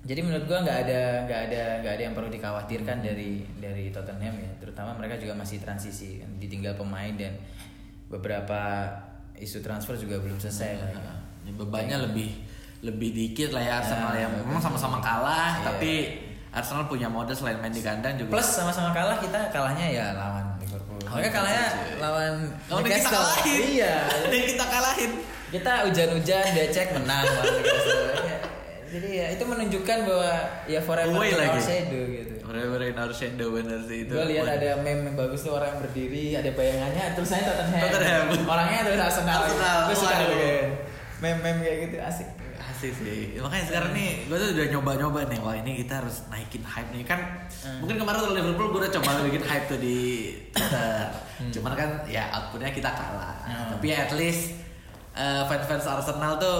[0.03, 4.35] Jadi menurut gua nggak ada nggak ada nggak ada yang perlu dikhawatirkan dari dari Tottenham
[4.35, 7.39] ya terutama mereka juga masih transisi kan ditinggal pemain dan
[8.07, 8.83] beberapa
[9.35, 10.99] isu transfer juga belum selesai mereka.
[11.01, 12.29] Nah, ya bebannya lebih
[12.81, 15.65] lebih dikit lah ya Arsenal Ya, yang memang sama-sama kalah Iya.
[15.65, 15.91] tapi
[16.51, 20.45] Arsenal punya modal selain main di kandang juga plus sama-sama kalah kita kalahnya ya lawan
[20.59, 21.95] Liverpool Oh, mereka kalahnya iya.
[21.97, 22.33] lawan
[22.69, 23.61] ini kita kalahin.
[23.71, 23.95] iya
[24.27, 25.11] Ini kita kalahin.
[25.49, 28.03] kita hujan-hujan dia cek menang lawan Newcastle.
[28.93, 30.33] Jadi ya itu menunjukkan bahwa
[30.69, 31.61] ya forever Away in our lagi.
[31.65, 34.13] shadow gitu Forever in our shadow bener sih itu.
[34.13, 37.81] Gue lihat ada meme yang bagus tuh orang yang berdiri, ada bayangannya, tulisannya Tottenham.
[37.89, 38.25] Tottenham.
[38.45, 39.37] Orangnya tuh Arsenal.
[39.41, 39.77] Arsenal.
[39.89, 40.63] Gue suka tuh kayak
[41.17, 42.29] meme-meme kayak gitu asik.
[42.63, 43.21] Asik sih.
[43.41, 45.39] Makanya sekarang nih gue tuh udah nyoba-nyoba nih.
[45.41, 47.19] Wah ini kita harus naikin hype nih kan.
[47.65, 47.81] Hmm.
[47.81, 49.97] Mungkin kemarin tuh Liverpool gue udah coba bikin hype tuh di
[50.53, 51.09] Twitter.
[51.49, 53.41] Cuman kan ya outputnya kita kalah.
[53.41, 53.69] Hmm.
[53.73, 54.53] Tapi ya at least
[55.17, 56.59] eh, fans-fans Arsenal tuh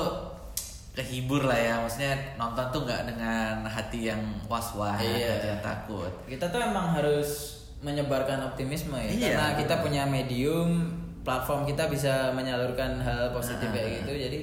[0.94, 1.74] kehibur lah ya.
[1.82, 5.38] Maksudnya nonton tuh nggak dengan hati yang was-was, Iya.
[5.38, 6.12] hati yang takut.
[6.26, 9.10] Kita tuh emang harus menyebarkan optimisme ya.
[9.10, 9.30] Iya.
[9.36, 10.88] Karena kita punya medium,
[11.26, 13.74] platform kita bisa menyalurkan hal positif Ah.
[13.74, 14.14] kayak gitu.
[14.16, 14.40] Jadi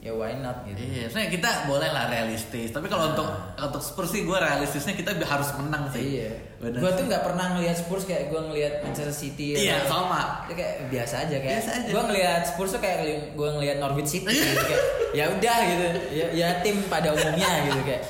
[0.00, 0.80] ya why not gitu.
[0.80, 2.72] Iya, sebenarnya kita boleh lah realistis.
[2.72, 6.16] Tapi kalau untuk untuk Spurs sih gue realistisnya kita harus menang sih.
[6.16, 6.30] Iya.
[6.56, 9.60] Gue tuh nggak pernah ngelihat Spurs kayak gue ngelihat Manchester City.
[9.60, 10.48] Iya, atau- sama.
[10.48, 11.52] Itu kayak biasa aja kayak.
[11.60, 11.88] Biasa aja.
[11.92, 12.98] Gue ngelihat Spurs tuh kayak
[13.36, 14.84] gue ngelihat Norwich City gitu kayak.
[15.12, 15.84] Ya udah gitu.
[16.16, 18.02] Ya, ya tim pada umumnya gitu kayak.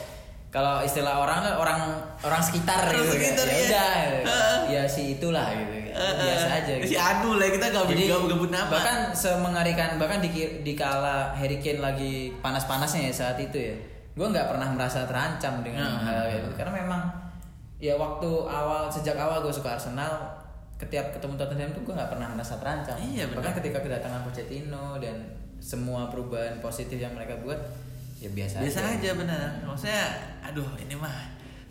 [0.51, 1.81] Kalau istilah orang orang
[2.21, 3.15] orang sekitar Orang gitu.
[3.15, 3.65] kayak, sekitar, ya iya.
[3.65, 3.95] udah.
[4.75, 5.73] Ya si itulah gitu.
[6.27, 6.73] Biasa aja.
[6.77, 6.99] Si Gitu.
[6.99, 8.67] Anu lah kita gak Jadi gak gabut nama.
[8.67, 10.31] bahkan semengerikan bahkan di
[10.61, 13.75] di kala Harry Kane lagi panas-panasnya ya saat itu ya.
[14.11, 16.03] Gue nggak pernah merasa terancam dengan Hmm.
[16.03, 17.01] hal itu karena memang
[17.79, 20.35] ya waktu awal sejak awal gue suka Arsenal
[20.77, 22.97] setiap ketemu Tottenham tuh gue nggak pernah merasa terancam.
[22.97, 23.37] Iya, benar.
[23.39, 25.15] bahkan ketika kedatangan Pochettino dan
[25.61, 27.57] semua perubahan positif yang mereka buat
[28.17, 29.41] ya biasa, biasa aja bener.
[29.63, 30.05] Maksudnya,
[30.51, 31.15] aduh ini mah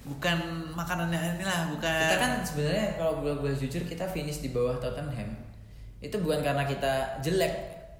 [0.02, 0.38] bukan
[0.72, 2.00] makanannya inilah bukan.
[2.02, 5.36] Kita kan sebenarnya kalau boleh boleh jujur kita finish di bawah Tottenham.
[6.00, 7.54] Itu bukan karena kita jelek,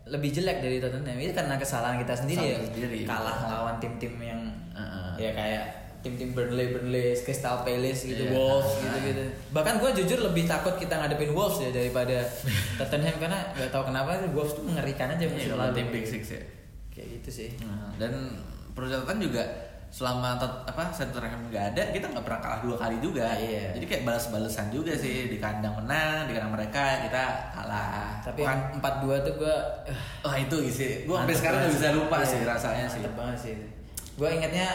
[0.06, 1.14] lebih jelek dari Tottenham.
[1.16, 2.60] Itu karena kesalahan kita sendiri ya.
[2.64, 3.52] sendiri, Kalah betul.
[3.52, 5.12] lawan tim-tim yang Heeh.
[5.20, 5.66] ya kayak
[6.00, 8.32] tim-tim Burnley, Burnley, Crystal Palace gitu, Iya.
[8.32, 9.24] Wolves gitu-gitu.
[9.52, 12.24] Bahkan gue jujur lebih takut kita ngadepin Wolves ya daripada
[12.80, 15.76] Tottenham karena nggak tahu kenapa Wolves tuh mengerikan aja Iya, musim kalau lalu.
[15.76, 16.42] tim Big Six ya.
[16.90, 17.50] Kayak gitu sih.
[17.62, 18.12] Nah, dan
[18.72, 19.44] perlu catatan juga
[19.90, 23.26] selama tot- apa Tottenham nggak ada kita nggak pernah kalah dua kali juga.
[23.34, 23.74] Iya.
[23.74, 28.22] jadi kayak balas-balesan juga sih di kandang menang di kandang mereka kita kalah.
[28.22, 29.56] Tapi Bukan- yang 4-2 tuh gue
[30.22, 33.02] wah itu sih gue sampai sekarang udah bisa lupa Iya, sih rasanya sih.
[33.10, 33.56] banget sih.
[34.14, 34.68] Gue ingatnya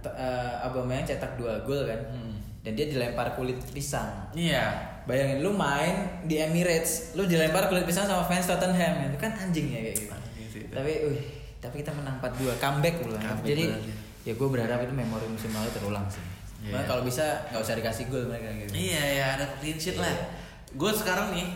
[0.00, 2.00] eh, Aubameyang cetak dua gol kan.
[2.08, 2.28] Hmm.
[2.60, 4.28] dan dia dilempar kulit pisang.
[4.30, 4.68] Iya.
[5.02, 9.08] Bayangin lu main di Emirates lu dilempar kulit pisang sama fans Tottenham.
[9.08, 10.12] Itu kan anjing ya kayak gitu.
[10.12, 10.70] Anjing sih itu.
[10.70, 11.20] tapi wih
[11.56, 13.16] tapi kita menang 4-2 comeback pula.
[13.16, 13.96] Comeback jadi iya.
[14.30, 16.22] Ya gue berharap itu memori musim lalu terulang sih.
[16.62, 20.06] Makanya kalau bisa nggak usah dikasih gol mereka gitu Iya ya ada clean sheet lah.
[20.06, 20.24] Iya.
[20.72, 21.48] Gue sekarang nih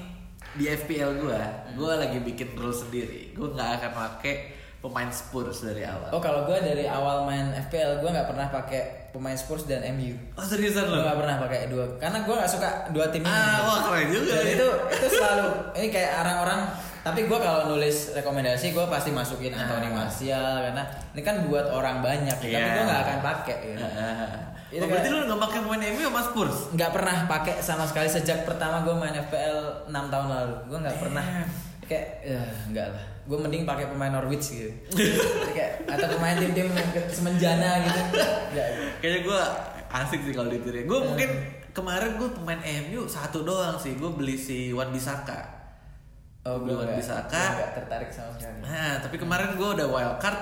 [0.55, 1.75] di FPL gue, Hmm.
[1.75, 3.31] gue lagi bikin rule sendiri.
[3.31, 4.35] Gue nggak akan pakai
[4.79, 6.11] pemain Spurs dari awal.
[6.11, 10.12] Oh kalau gue dari awal main FPL gue nggak pernah pakai pemain Spurs dan MU.
[10.35, 11.05] Oh, seriusan Gue lo?
[11.05, 13.31] gak pernah pakai dua karena gue gak suka dua tim ini.
[13.31, 14.35] Ah, wah keren juga.
[14.35, 14.53] Dan ya.
[14.59, 15.47] itu itu selalu
[15.77, 16.61] ini kayak orang-orang.
[17.05, 19.95] Tapi gue kalau nulis rekomendasi gue pasti masukin Anthony Ah.
[19.95, 20.83] Martial karena
[21.13, 22.33] ini kan buat orang banyak.
[22.35, 22.65] Tapi Iya.
[22.75, 23.57] gue gak akan pakai.
[23.71, 23.85] Gitu.
[23.85, 24.33] Ah.
[24.67, 26.57] Itu oh, berarti lu nggak pakai pemain MU sama Spurs?
[26.73, 30.55] Nggak pernah pakai sama sekali sejak pertama gue main FPL 6 tahun lalu.
[30.67, 31.25] Gue nggak pernah
[31.85, 33.05] kayak ya enggak lah.
[33.23, 34.69] Gue mending pakai pemain Norwich gitu.
[35.55, 36.69] Kayak atau pemain tim-tim
[37.07, 38.01] semenjana gitu.
[38.99, 39.41] Kayaknya gue
[39.95, 40.85] asik sih kalau ditiru.
[40.85, 41.09] Gue Hmm.
[41.13, 41.31] mungkin
[41.71, 43.95] kemarin gue pemain MU satu doang sih.
[43.95, 45.54] Gue beli si Wan Bisaka.
[46.45, 47.33] Oh, gue Bisaka.
[47.33, 48.61] gua nggak tertarik sama sekali.
[48.61, 50.37] Nah, tapi kemarin gue udah wild card.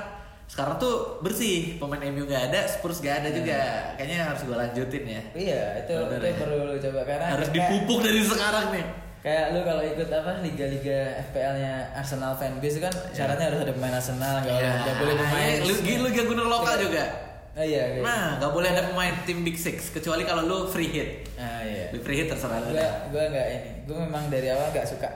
[0.44, 3.56] Sekarang tuh bersih, pemain MU gak ada, Spurs gak ada juga.
[3.94, 5.22] Kayaknya harus gue lanjutin ya.
[5.32, 6.34] Iya, itu Bener itu ya.
[6.36, 8.84] perlu lu coba karena Harus kayak- dipupuk dari sekarang nih.
[9.22, 14.42] kayak lu kalau ikut apa liga-liga FPL-nya Arsenal fanbase kan syaratnya harus ada pemain Arsenal
[14.42, 14.72] boleh Iya.
[14.82, 17.04] nggak boleh pemain Iya, lu lu Liga Gunung lokal juga.
[17.52, 20.90] oh iya iya Nah, nggak boleh ada pemain tim Big Six kecuali kalau lu free
[20.90, 21.30] hit.
[21.38, 22.74] ah iya Di free hit terserah lu.
[22.74, 25.06] gue gue nggak ini gue memang dari awal nggak suka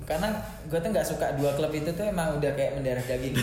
[0.00, 0.30] karena
[0.64, 3.34] gue tuh nggak suka dua klub itu tuh emang udah kayak mendarah daging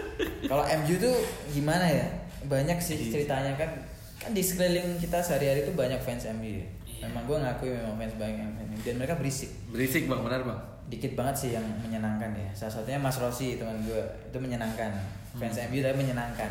[0.50, 1.14] kalau MU tuh
[1.48, 2.06] gimana ya
[2.44, 3.10] banyak sih Iya.
[3.14, 3.70] ceritanya kan
[4.16, 6.66] kan di sekeliling kita sehari-hari tuh banyak fans MU ya.
[6.84, 7.04] Iya.
[7.04, 10.60] memang gue ngakui memang fans banyak MU dan mereka berisik Berisik bang, benar bang.
[10.84, 14.90] dikit banget sih yang menyenangkan ya salah satunya Mas Rossi teman gue itu menyenangkan
[15.32, 15.68] fans Hmm.
[15.68, 16.50] MU tapi menyenangkan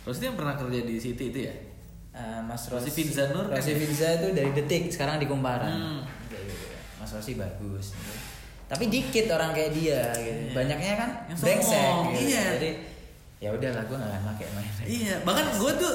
[0.00, 1.54] Terus dia yang pernah kerja di City itu ya?
[2.12, 3.78] Eh, Mas Rossi Rossi Nur kan Rossi ya?
[3.78, 6.00] Finza itu dari detik sekarang di kumparan Hmm.
[6.26, 6.54] Gitu.
[6.96, 8.12] Mas Rossi bagus gitu.
[8.64, 10.42] Tapi dikit orang kayak dia gitu.
[10.48, 10.52] Iya.
[10.56, 12.20] banyaknya kan Yang brengsek gitu.
[12.32, 12.44] iya.
[12.56, 12.70] jadi
[13.42, 15.94] ya udahlah gue gak akan pakai main Iya, bahkan gue tuh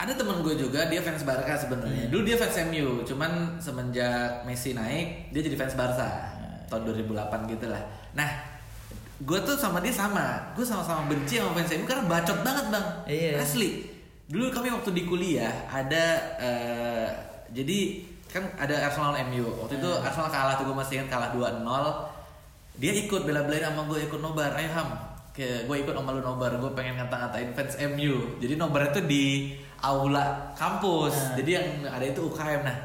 [0.00, 2.08] ada temen gue juga dia fans Barca sebenarnya.
[2.08, 6.32] Dulu dia fans MU, cuman semenjak Messi naik dia jadi fans Barca
[6.72, 7.80] tahun 2008 gitu lah.
[8.16, 8.28] Nah,
[9.20, 12.86] gue tuh sama dia sama, gue sama-sama benci sama fans MU karena bacot banget bang.
[13.08, 13.32] Iya.
[13.40, 13.70] Asli.
[14.24, 16.04] Dulu kami waktu di kuliah ada
[16.40, 17.08] eh,
[17.52, 17.80] jadi
[18.30, 19.46] kan ada Arsenal MU.
[19.60, 21.62] Waktu itu Arsenal kalah tuh gue masih ingat kalah 2-0.
[22.80, 24.88] Dia ikut bela-belain sama gue ikut nobar, ayo Ham.
[25.34, 28.40] Kayak gue ikut sama lu nobar, gue pengen ngata-ngatain fans MU.
[28.40, 29.24] Jadi nobar itu di
[29.82, 31.14] aula kampus.
[31.14, 31.36] Nah.
[31.38, 32.62] Jadi yang ada itu UKM.
[32.64, 32.78] Nah,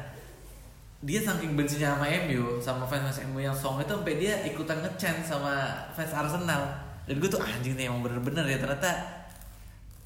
[1.06, 4.80] dia saking bencinya sama MU sama fans fans MU yang song itu sampai dia ikutan
[4.82, 6.62] ngechant sama fans Arsenal
[7.06, 8.90] dan gue tuh anjing nih emang bener-bener ya ternyata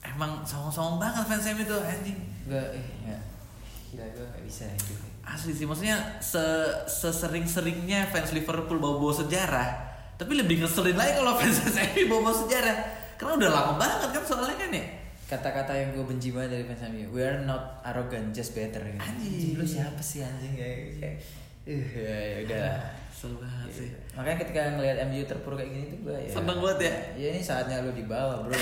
[0.03, 3.18] emang song-song banget fans MU tuh anjing gue eh ya
[3.91, 6.43] gila gue gak bisa itu asli sih maksudnya se
[6.91, 9.68] sesering-seringnya fans Liverpool bawa-bawa sejarah
[10.18, 12.76] tapi lebih ngeselin lagi kalau fans MU bawa-bawa sejarah
[13.14, 14.85] karena udah lama banget kan soalnya kan ya
[15.31, 18.99] kata-kata yang gue benci banget dari fans MU we are not arrogant just better gitu.
[18.99, 19.55] Anjing.
[19.55, 21.16] lu siapa sih anjing kayak kayak
[21.70, 22.83] uh, ya, ya udah lah.
[23.21, 26.79] Kesel banget sih Makanya ketika ngelihat MU terpuruk kayak gini tuh gue ya Seneng banget
[26.81, 26.95] ya?
[27.14, 28.57] Ya ini saatnya lu di bawah bro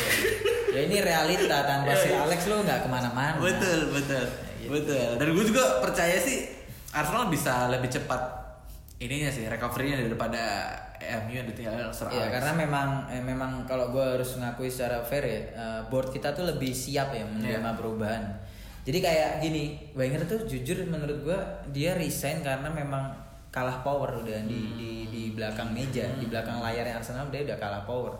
[0.75, 4.27] Ya ini realita tanpa si Alex lu nggak ke mana-mana Betul, betul,
[4.59, 4.67] gitu.
[4.69, 5.09] betul.
[5.15, 6.51] Dan gue juga percaya sih
[6.91, 8.19] Arsenal bisa lebih cepat
[8.99, 10.75] ininya sih recovery-nya daripada
[11.23, 12.35] MU yang ditinggal Sir Ya Alex.
[12.35, 16.43] karena memang eh, memang kalau gue harus ngakui secara fair ya eh, board kita tuh
[16.45, 17.79] lebih siap ya menerima Iya.
[17.79, 18.23] perubahan.
[18.83, 21.39] Jadi kayak gini, Wenger tuh jujur menurut gue
[21.71, 24.77] dia resign karena memang kalah power udah di, Hmm.
[24.77, 28.13] di di belakang meja, di belakang layarnya Arsenal dia udah kalah power.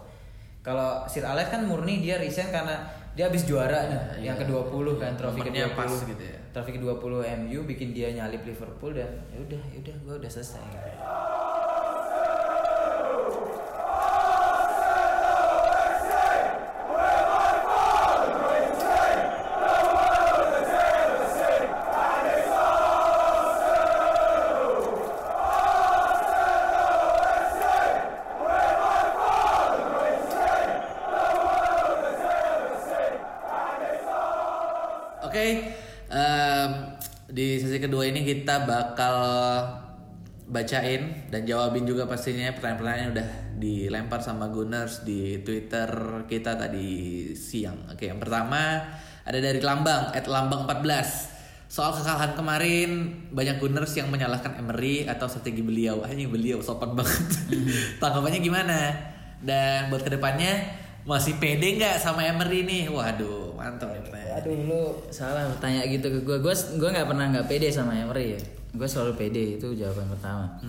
[0.61, 2.77] Kalau Sir Alex kan murni dia resign karena
[3.13, 5.77] dia habis juara nih, Iya, yang ke-20 kan, trofi Momennya ke-20.
[5.77, 6.39] pas gitu ya.
[6.51, 10.63] Trofi ke-20 MU bikin dia nyalip Liverpool dan ya udah, ya udah gue udah selesai.
[10.63, 10.91] gitu.
[35.19, 35.75] Oke,
[36.09, 36.71] em,
[37.29, 39.17] di sesi kedua ini kita bakal
[40.53, 45.89] bacain dan jawabin juga pastinya pertanyaan-pertanyaan yang udah dilempar sama Gunners di Twitter
[46.29, 47.89] kita tadi siang.
[47.89, 48.85] Oke, yang pertama
[49.25, 51.73] ada dari Lambang, at Lambang 14.
[51.73, 52.89] Soal kekalahan kemarin
[53.33, 56.05] banyak Gunners yang menyalahkan Emery atau strategi beliau.
[56.05, 57.29] Anjing beliau sopan banget.
[58.01, 58.93] Tanggapannya gimana?
[59.41, 60.65] Dan buat ke depannya
[61.09, 62.85] masih pede nggak sama Emery nih?
[62.93, 64.45] Waduh, mantap nih pertanyaan.
[64.45, 66.37] Aduh lu salah tanya gitu ke gue.
[66.45, 68.41] Gue gue nggak pernah nggak pede sama Emery ya.
[68.77, 70.61] Gue selalu pede itu jawaban pertama.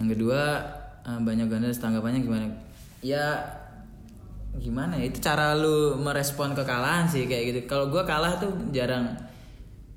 [0.00, 0.40] Yang kedua
[1.04, 2.48] eh, banyak Gunners tanggapannya gimana?
[3.04, 3.44] Ya
[4.52, 7.60] gimana ya itu cara lu merespon kekalahan sih kayak gitu.
[7.68, 9.12] Kalau gue kalah tuh jarang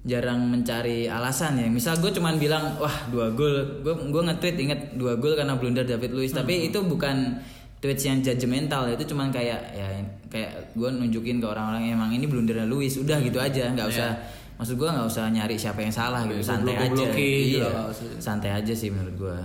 [0.03, 1.71] jarang mencari alasan ya.
[1.71, 3.79] Misal gue cuman bilang wah dua gol.
[3.79, 6.35] Gue gue nge-tweet inget dua gol karena blunder David Luiz.
[6.35, 7.39] Tapi itu bukan
[7.85, 9.85] tweets yang judgmental itu cuman kayak ya
[10.33, 14.09] kayak gue nunjukin ke orang-orang emang ini blundernya Luis udah gitu aja nggak usah.
[14.57, 16.89] Maksud gue nggak usah nyari siapa yang salah gitu santai aja.
[16.89, 17.69] gitu iya
[18.17, 19.37] santai aja sih menurut gue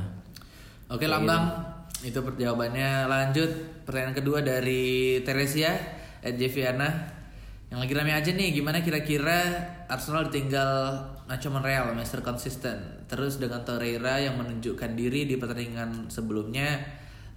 [0.90, 1.54] Oke Lambang,
[2.02, 3.46] itu per- jawabannya lanjut.
[3.86, 5.70] Pertanyaan kedua dari Teresia
[6.18, 6.90] at Jeviana.
[7.70, 9.38] Yang lagi rame aja nih, gimana kira-kira
[9.86, 10.98] Arsenal ditinggal
[11.30, 13.06] Nacho Monreal, Mister Konsisten.
[13.06, 16.82] Terus dengan Torreira yang menunjukkan diri di pertandingan sebelumnya,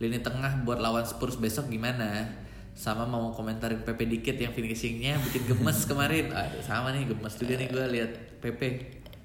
[0.04, 2.28] lini tengah buat lawan Spurs besok gimana?
[2.76, 6.28] Sama mau komentarin PP dikit yang finishingnya bikin gemes kemarin.
[6.36, 8.12] Aduh sama nih gemes juga nih gue lihat
[8.44, 8.62] PP.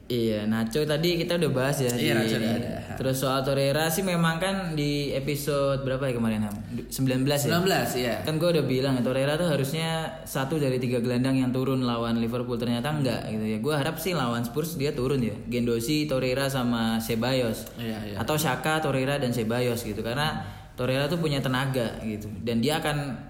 [0.08, 1.92] Iya, Nacho tadi kita udah bahas ya.
[1.92, 2.48] Iya, di Nacho ini.
[2.48, 2.96] udah ada.
[2.96, 6.56] Terus soal Torreira sih memang kan di episode berapa ya kemarin Ham?
[6.88, 7.60] 19 ya.
[7.60, 8.14] 19 ya.
[8.24, 12.24] Kan gue udah bilang ya Torreira tuh harusnya satu dari tiga gelandang yang turun lawan
[12.24, 13.58] Liverpool ternyata enggak gitu ya.
[13.60, 15.36] Gue harap sih lawan Spurs dia turun ya.
[15.44, 17.68] Gendosi, Torreira sama Ceballos.
[17.76, 18.16] Iya, iya.
[18.16, 20.40] Atau Shaka, Torreira dan Ceballos gitu karena
[20.78, 23.26] Torreira tuh punya tenaga gitu dan dia akan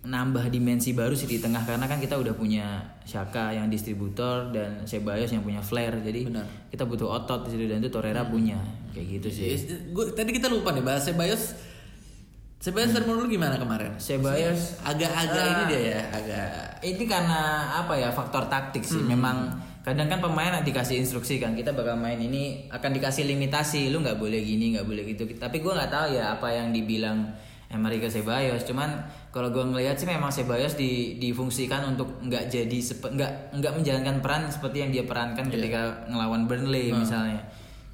[0.00, 4.84] nambah dimensi baru sih di tengah karena kan kita udah punya Shaka yang distributor dan
[4.88, 6.72] Ceballos yang punya flare jadi Benar.
[6.72, 8.56] kita butuh otot di situ dan itu Torreira punya
[8.96, 9.46] kayak gitu sih.
[9.52, 11.52] Yes, gua, tadi kita lupa nih bahas Ceballos.
[12.60, 13.04] Ceballos hmm.
[13.08, 13.92] menurut gimana kemarin?
[14.00, 15.52] Ceballos Agak-agak Ah.
[15.52, 16.48] ini dia ya, agak
[16.80, 17.40] ini karena
[17.84, 22.20] apa ya faktor taktik sih memang kadang kan pemain dikasih instruksi kan kita bakal main
[22.20, 25.24] ini akan dikasih limitasi lu nggak boleh gini nggak boleh gitu.
[25.40, 27.32] Tapi gue nggak tahu ya apa yang dibilang
[27.70, 28.66] Emery ke Ceballos.
[28.68, 29.00] Cuman
[29.32, 34.42] kalau gue ngelihat sih memang Ceballos di, difungsikan untuk nggak jadi nggak nggak menjalankan peran
[34.52, 37.40] seperti yang dia perankan ketika ngelawan Burnley misalnya.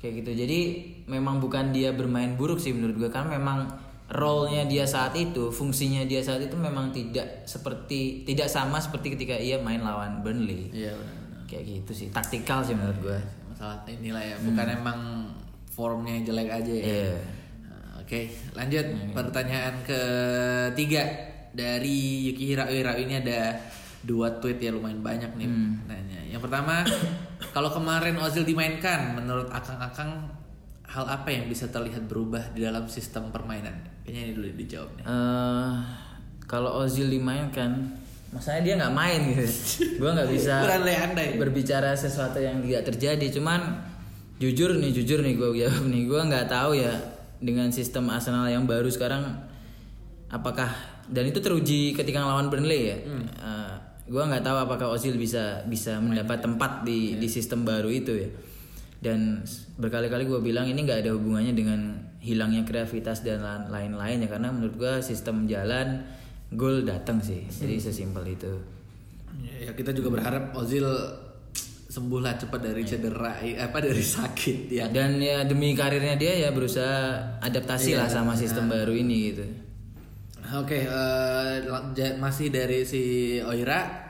[0.02, 0.30] Kayak gitu.
[0.42, 0.60] Jadi
[1.06, 6.06] memang bukan dia bermain buruk sih menurut gue karena memang role-nya dia saat itu, fungsinya
[6.06, 10.70] dia saat itu memang tidak seperti tidak sama seperti ketika ia main lawan Burnley.
[10.74, 11.15] iya benar.
[11.46, 13.18] Kayak gitu sih, taktikal sih menurut gue.
[13.50, 15.00] Masalah inilah ya, bukan emang
[15.70, 16.84] formnya jelek aja ya.
[16.84, 17.14] Iya.
[17.64, 21.02] Nah, Oke, lanjut pertanyaan ketiga
[21.56, 23.56] dari Yuki Hirao ini ada
[24.06, 25.48] dua tweet ya lumayan banyak nih
[25.90, 26.20] nanya.
[26.30, 26.86] Yang pertama,
[27.54, 30.30] kalau kemarin Ozil dimainkan, menurut akang-akang
[30.86, 33.74] hal apa yang bisa terlihat berubah di dalam sistem permainan?
[34.06, 35.04] Kayaknya ini dulu dijawab nih.
[35.04, 35.74] Eh,
[36.46, 37.98] kalau Ozil dimainkan,
[38.30, 39.44] masalahnya dia nggak main gitu.
[40.00, 40.54] gue nggak bisa
[41.38, 43.26] berbicara sesuatu yang tidak terjadi.
[43.30, 43.60] Cuman
[44.36, 46.94] jujur nih, jujur nih gue jawab nih, gue nggak tahu ya
[47.38, 49.44] dengan sistem Arsenal yang baru sekarang
[50.26, 50.72] apakah
[51.06, 52.98] dan itu teruji ketika lawan Burnley ya.
[52.98, 53.74] Eh,
[54.06, 58.28] gue nggak tahu apakah Ozil bisa bisa mendapat tempat di di sistem baru itu ya.
[58.96, 59.44] Dan
[59.78, 61.80] berkali-kali gue bilang ini nggak ada hubungannya dengan
[62.18, 66.02] hilangnya kreativitas dan la- lain-lain ya karena menurut gue sistem jalan
[66.50, 67.42] gol datang sih.
[67.44, 68.52] Jadi sesimpel itu.
[69.58, 70.86] Ya kita juga berharap Ozil
[71.86, 74.86] sembuh lah cepat dari cedera, eh, apa dari sakit ya.
[74.86, 79.44] Dan ya demi karirnya dia ya berusaha adaptasi lah sama sistem baru ini gitu.
[80.54, 83.02] Oke, eh, lang- ja- masih dari si
[83.40, 84.04] Oira.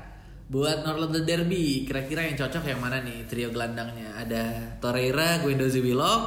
[0.47, 4.15] Buat North London Derby, kira-kira yang cocok yang mana nih trio gelandangnya?
[4.15, 4.43] Ada
[4.79, 6.23] Torreira, Guendouzi, Willock,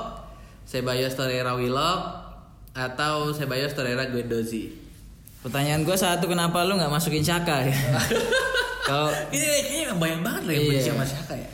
[0.67, 2.01] Ceballos, Torreira, Willock,
[2.73, 4.75] atau Ceballos, Torreira, Guendouzi?
[5.39, 7.71] Pertanyaan gue satu kenapa lu nggak masukin Shaka ya?
[8.89, 10.71] Kalau Ini kayaknya banyak banget loh yang Iya.
[10.73, 11.49] benci sama ya.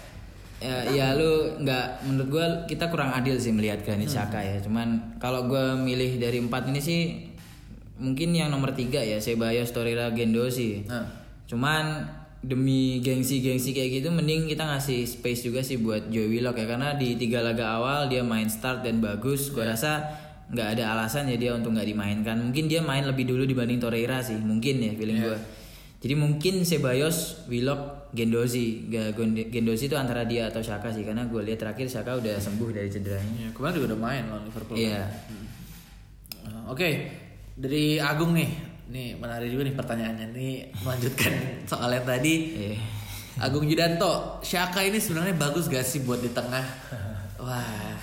[0.55, 1.31] ya, ya lu
[1.61, 4.57] nggak menurut gue kita kurang adil sih melihat Granit Xhaka ya.
[4.57, 7.01] Cuman kalau gue milih dari empat ini sih
[7.95, 10.81] mungkin yang nomor tiga ya Ceballos, Torreira, Gendosi.
[10.89, 11.05] Nah.
[11.45, 12.09] Cuman
[12.41, 16.93] demi gengsi-gengsi kayak gitu mending kita ngasih space juga sih buat Joe Willock ya karena
[16.93, 20.05] di tiga laga awal dia main start dan bagus gue rasa
[20.45, 22.37] nggak ada alasan ya dia untuk nggak dimainkan.
[22.37, 25.37] Mungkin dia main lebih dulu dibanding Torreira sih mungkin ya feeling gue
[25.95, 31.25] jadi mungkin Ceballos, Willock, Gendozi Ga- Gonde- Gendozi itu antara dia atau Shaka sih karena
[31.25, 33.41] gue lihat terakhir Shaka udah sembuh dari cederanya.
[33.41, 34.77] Ya, kemarin juga udah main lawan Liverpool.
[34.77, 35.09] iya.
[36.45, 37.09] Uh, Oke,
[37.57, 38.49] dari Agung nih,
[38.93, 40.27] nih menarik juga nih pertanyaannya.
[40.29, 40.53] Nih
[40.85, 41.33] melanjutkan
[41.65, 42.35] soal yang tadi.
[42.53, 42.77] Iya.
[43.41, 46.61] Agung Yudanto, Shaka ini sebenarnya bagus gak sih buat di tengah?
[47.41, 47.94] Wah,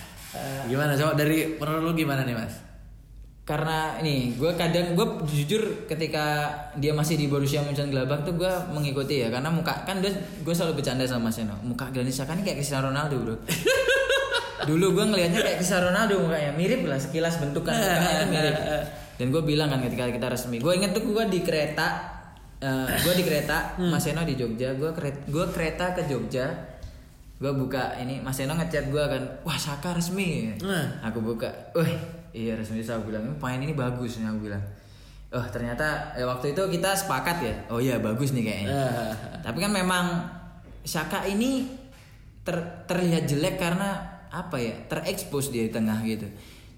[0.69, 0.97] gimana?
[0.97, 2.73] Coba dari menurut lu gimana nih mas?
[3.43, 6.47] karena ini gue kadang gue jujur ketika
[6.79, 10.79] dia masih di Borussia Mönchengladbach tuh gue mengikuti ya karena muka kan dia gue selalu
[10.79, 11.59] bercanda sama Seno.
[11.67, 13.37] Muka Granit Xhaka ini kayak Cristiano Ronaldo bro.
[14.71, 18.57] Dulu gue ngelihatnya kayak Cristiano Ronaldo mukanya mirip lah sekilas bentukan mukanya itu mirip
[19.19, 21.89] dan gue bilang kan ketika kita resmi gue inget tuh gue di kereta
[23.03, 26.72] gue di kereta Mas Seno di Jogja gue kereta gue kereta ke Jogja
[27.43, 30.55] gue buka ini Mas Seno ngechat gue kan wah Saka resmi.
[30.63, 31.03] Nah.
[31.03, 31.91] aku buka wah
[32.31, 34.63] iya resmi saya bilang "Ini pemain ini bagus nih aku bilang.
[35.33, 37.55] Oh ternyata ya waktu itu kita sepakat ya?
[37.67, 38.71] Oh iya bagus nih kayaknya.
[38.71, 39.13] Ah.
[39.43, 40.23] tapi kan memang
[40.87, 41.67] Saka ini
[42.47, 46.27] ter- terlihat jelek karena apa ya terekspos dia di tengah gitu.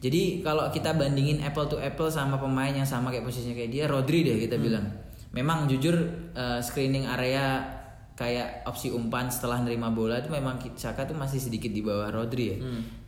[0.01, 3.85] Jadi kalau kita bandingin apple to apple sama pemain yang sama kayak posisinya kayak dia
[3.85, 4.85] Rodri deh kita bilang.
[5.33, 5.97] Memang jujur
[6.37, 7.65] eh, screening area
[8.15, 12.55] kayak opsi umpan setelah nerima bola itu memang Saka tuh masih sedikit di bawah Rodri
[12.55, 12.57] ya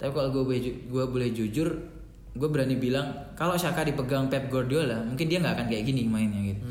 [0.02, 1.68] tapi kalau gue boleh gue boleh jujur
[2.36, 6.42] gue berani bilang kalau Saka dipegang Pep Guardiola mungkin dia nggak akan kayak gini mainnya
[6.52, 6.62] gitu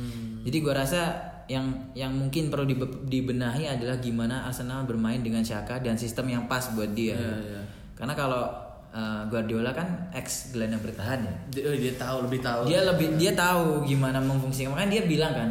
[0.45, 1.01] jadi gue rasa
[1.45, 6.43] yang yang mungkin perlu dibe- dibenahi adalah gimana Arsenal bermain dengan Saka dan sistem yang
[6.49, 7.13] pas buat dia.
[7.13, 7.61] Iya, iya.
[7.93, 8.49] Karena kalau
[8.95, 11.33] eh, Guardiola kan ex gelandang bertahan ya.
[11.51, 12.61] Dia, oh, dia tahu lebih tahu.
[12.63, 14.71] Dia lebih dia tahu gimana memfungsikan.
[14.71, 15.49] Makanya dia bilang kan,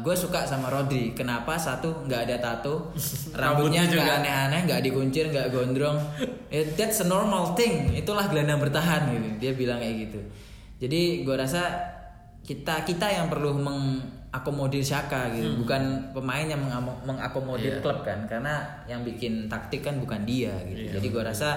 [0.00, 1.12] gue suka sama Rodri.
[1.12, 2.96] Kenapa satu nggak ada tato,
[3.40, 6.00] rambutnya nggak aneh-aneh, nggak dikuncir, nggak gondrong.
[6.48, 7.92] Eh, that's a normal thing.
[7.92, 9.28] Itulah gelandang bertahan gitu.
[9.44, 10.20] Dia bilang kayak gitu.
[10.76, 11.68] Jadi gue rasa
[12.40, 16.62] kita kita yang perlu mengakomodir Shaka gitu, bukan pemain yang
[17.02, 17.82] mengakomodir Iya.
[17.82, 18.24] klub kan.
[18.24, 20.86] Karena yang bikin taktik kan bukan dia gitu.
[20.86, 21.50] Iya, Jadi gue rasa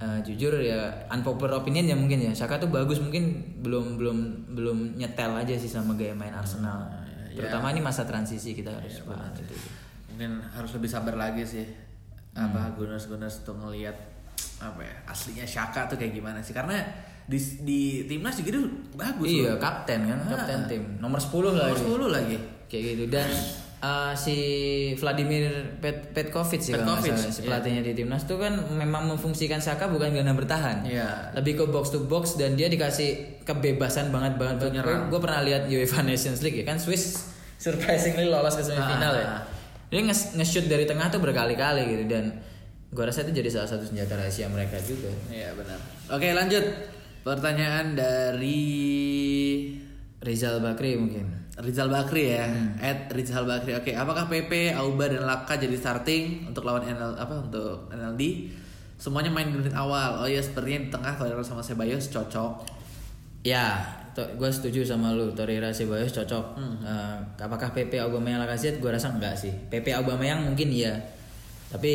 [0.00, 4.78] Eh, jujur ya unpopular opinion ya mungkin ya Saka tuh bagus mungkin belum belum belum
[4.96, 6.88] nyetel aja sih sama gaya main Arsenal
[7.28, 7.36] ya.
[7.36, 9.54] terutama ini masa transisi kita harus Iya, banget itu
[10.10, 11.68] Mungkin harus lebih sabar lagi sih.
[12.32, 13.96] Apa Gunners-Gunners untuk ngelihat
[14.58, 16.80] apa ya aslinya Shaka tuh kayak gimana sih karena
[17.22, 19.58] di di timnas juga dia bagus iya loh.
[19.58, 20.66] kapten kan kapten Ah.
[20.66, 22.36] tim nomor 10 lah Nomor 10 lagi.
[22.66, 23.28] kayak gitu dan
[23.80, 24.36] eh, si
[24.94, 29.58] Vladimir Pet Petkovic sih kalau Petkovic, salah si pelatihnya di timnas tuh kan memang memfungsikan
[29.58, 31.32] Saka bukan gelandang bertahan Iya.
[31.32, 36.00] lebih ke box to box dan dia dikasih kebebasan banget banget gue pernah lihat UEFA
[36.02, 37.24] Nations League ya kan Swiss
[37.58, 39.42] surprisingly lolos ke semifinal ya Ah.
[39.88, 42.38] dia nge- nge-shoot dari tengah tuh berkali-kali gitu dan
[42.86, 45.78] gue rasa itu jadi salah satu senjata rahasia mereka juga Iya benar.
[46.10, 46.62] Oke lanjut.
[47.20, 48.64] Pertanyaan dari
[50.20, 52.48] Rizal Bakri mungkin Rizal Bakri ya.
[52.80, 53.76] At Rizal Bakri.
[53.76, 58.48] Oke, apakah PP, Auba dan Laka jadi starting untuk lawan NL apa untuk NLD?
[58.96, 60.24] Semuanya main di menit awal.
[60.24, 62.52] Oh iya, sepertinya di tengah Torreira sama Ceballos cocok.
[63.44, 63.80] Ya,
[64.12, 65.32] gue setuju sama lu.
[65.32, 66.44] Torreira Ceballos cocok.
[66.84, 68.80] Eh, apakah PP Aubameyang Lacazette?
[68.80, 69.52] Gue rasa enggak sih.
[69.52, 70.96] PP Aubameyang mungkin iya.
[71.70, 71.92] Tapi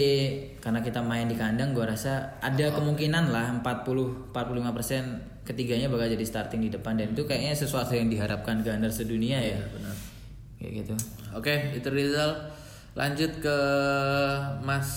[0.63, 6.26] karena kita main di kandang, gue rasa ada kemungkinan lah 40 45 ketiganya bakal jadi
[6.26, 9.62] starting di depan dan itu kayaknya sesuatu yang diharapkan Gander sedunia ya.
[9.70, 9.96] benar.
[10.58, 10.93] Kayak gitu.
[11.38, 12.50] Oke, itu Rizal.
[12.98, 13.58] Lanjut ke
[14.66, 14.89] Mas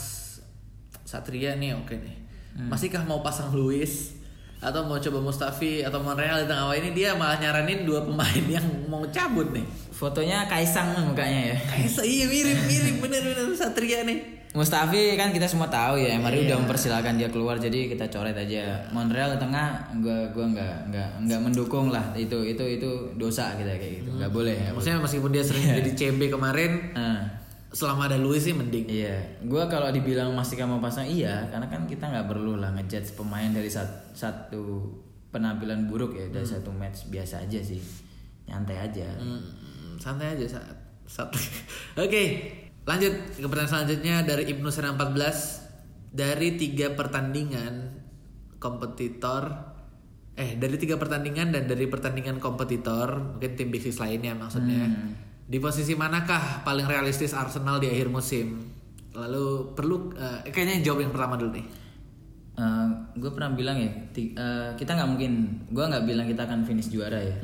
[1.05, 2.17] Satria nih, oke nih.
[2.59, 4.19] Masihkah mau pasang Luis
[4.59, 8.45] atau mau coba Mustafi atau Monreal di tengah awal ini dia malah nyaranin dua pemain
[8.59, 9.67] yang mau cabut nih.
[9.93, 11.57] Fotonya Kaisang mukanya ya.
[11.59, 14.38] Kayak iya mirip mirip bener bener Satria nih.
[14.49, 18.81] Mustafi kan kita semua tahu ya, Emery udah mempersilahkan dia keluar jadi kita coret aja.
[18.91, 19.69] Monreal di tengah
[20.01, 24.11] gua gua nggak nggak nggak mendukung lah itu itu itu dosa kita kayak gitu.
[24.17, 24.73] nggak boleh ya.
[24.73, 27.21] Maksudnya meskipun dia sering jadi CB kemarin, Nah,
[27.69, 28.89] selama ada Luis sih mending.
[28.89, 33.13] iya, gua kalau dibilang masih mau pasang iya, karena kan kita nggak perlu lah ngejudge
[33.15, 34.89] pemain dari sat- satu
[35.29, 37.77] penampilan buruk ya, dari satu match biasa aja sih,
[38.45, 39.05] nyantai aja.
[39.21, 39.45] Hmm,
[40.01, 40.77] santai aja saat.
[41.05, 41.29] saat.
[42.01, 42.25] Oke,
[42.89, 48.01] lanjut ke pertanyaan selanjutnya dari Ibnu Sena 14 dari tiga pertandingan
[48.57, 49.77] kompetitor
[50.33, 54.89] eh dari tiga pertandingan dan dari pertandingan kompetitor mungkin tim Big Six lainnya maksudnya
[55.49, 58.61] di posisi manakah paling realistis Arsenal di akhir musim?
[59.17, 61.67] Lalu perlu eh, kayaknya jawab yang pertama dulu nih.
[63.17, 65.33] Gue pernah bilang ya eh, kita nggak mungkin
[65.73, 67.37] gue nggak bilang kita akan finish juara ya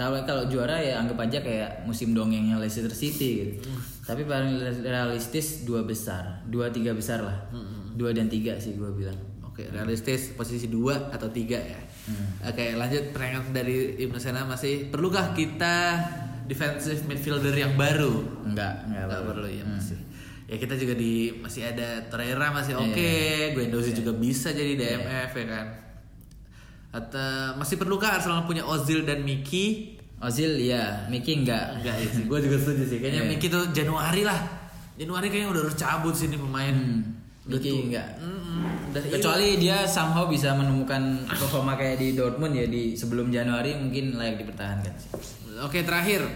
[0.00, 3.68] kalau kalau juara ya anggap aja kayak musim dongengnya Leicester City gitu.
[4.08, 6.40] Tapi paling realistis dua besar.
[6.48, 7.36] Dua tiga besar lah.
[7.92, 9.20] Dua dan tiga sih gue bilang.
[9.44, 11.76] Oke, realistis posisi dua atau tiga ya.
[12.48, 13.12] Oke, lanjut.
[13.12, 16.00] Pertanyaan dari Ibnu Sena masih perlukah kita
[16.48, 18.24] defensive midfielder yang baru?
[18.48, 20.00] enggak enggak Enggak perlu ya masih.
[20.48, 23.12] Ya kita juga di masih ada Torreira masih oke,
[23.54, 25.89] Guendouzi juga bisa jadi DMF ya kan.
[26.90, 29.94] Atau masih perlukah Arsenal punya Ozil dan Miki?
[30.20, 32.98] Ozil ya Miki enggak Enggak ya sih, gue juga setuju sih.
[32.98, 33.30] Kayaknya Iya.
[33.30, 34.40] Miki tuh Januari lah.
[34.98, 36.74] Januari kayaknya udah harus cabut sih ini pemain.
[36.74, 37.16] Hmm,
[37.46, 38.08] Udah Miki enggak
[38.90, 44.18] udah kecuali dia somehow bisa menemukan performa kayak di Dortmund ya di sebelum Januari mungkin
[44.18, 45.10] layak dipertahankan sih.
[45.62, 46.26] Oke terakhir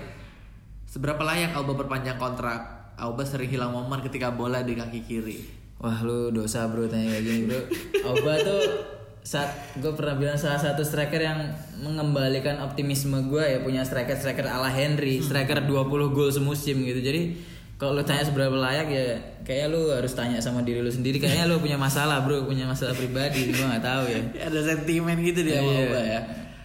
[0.85, 5.43] Seberapa layak Auba berpanjang kontrak Auba sering hilang momen ketika bola di kaki kiri
[5.77, 7.61] Wah lu dosa bro tanya kayak gini bro
[8.07, 8.63] Auba tuh
[9.25, 11.49] saat gue pernah bilang salah satu striker yang
[11.81, 17.01] mengembalikan optimisme gue ya punya striker striker ala Henry striker 20 gol semusim gitu.
[17.01, 17.41] Jadi
[17.81, 19.05] kalau lu tanya seberapa layak ya
[19.43, 21.17] kayaknya lu harus tanya sama diri lu sendiri.
[21.17, 24.21] Kayaknya lu punya masalah bro punya masalah pribadi gue nggak tahu ya.
[24.53, 25.73] Ada sentimen gitu dia Iya.
[25.73, 26.21] Auba ya.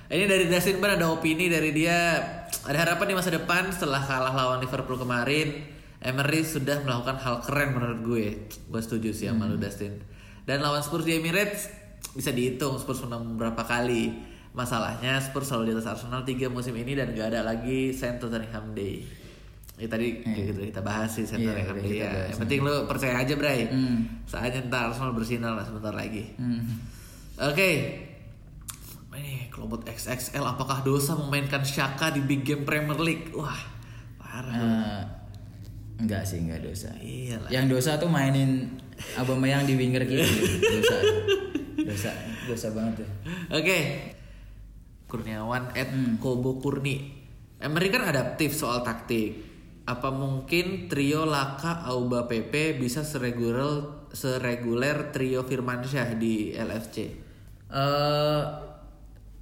[0.09, 2.19] Ini dari Dustin Bar ada opini dari dia.
[2.67, 5.63] Ada harapan di masa depan setelah kalah lawan Liverpool kemarin
[6.03, 8.25] Emery sudah melakukan hal keren menurut gue.
[8.67, 9.95] Gue setuju sih sama lu Dustin.
[10.43, 11.78] Dan lawan Spurs di Emirates
[12.11, 14.11] Bisa dihitung Spurs menang beberapa kali
[14.49, 18.71] Masalahnya Spurs selalu di atas Arsenal 3 musim ini Dan gak ada lagi Saint Tottenham
[18.71, 19.05] Day
[19.75, 22.09] Ya tadi kayak gitu kita bahas sih Saint Iya, Tottenham udah Day ya.
[22.09, 22.27] bahas.
[22.27, 23.97] Yang penting lu percaya aja Bray Hmm.
[24.23, 26.65] Saatnya ntar Arsenal bersinar lah sebentar lagi Hmm.
[27.39, 27.69] Oke.
[29.11, 33.31] Ini Klobot XXL apakah dosa memainkan Shaka di big game Premier League?
[33.31, 33.59] Wah,
[34.15, 34.55] parah.
[34.55, 35.01] Eh,
[35.99, 37.49] enggak sih enggak dosa Iya lah.
[37.49, 38.79] yang dosa tuh mainin
[39.13, 40.23] Aubameyang di winger kiri
[40.73, 40.97] dosa
[41.85, 42.11] dosa
[42.45, 43.09] dosa banget tuh
[43.53, 43.77] Oke.
[45.09, 46.21] Kurniawan at Hmm.
[46.21, 47.01] Kobo Kurni.
[47.57, 49.41] Emery kan adaptif soal taktik.
[49.83, 57.09] Apa mungkin trio Laka, Auba, PP bisa sereguler sereguler trio Firmansyah di LFC?
[57.69, 58.41] eh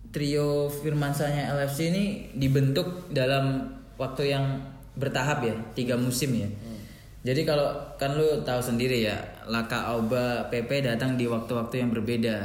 [0.07, 4.45] trio Firmansanya LFC ini dibentuk dalam waktu yang
[4.95, 6.49] bertahap ya tiga musim ya
[7.23, 9.15] jadi kalau kan lu tahu sendiri ya
[9.47, 12.37] Laka Auba PP datang di waktu-waktu yang berbeda.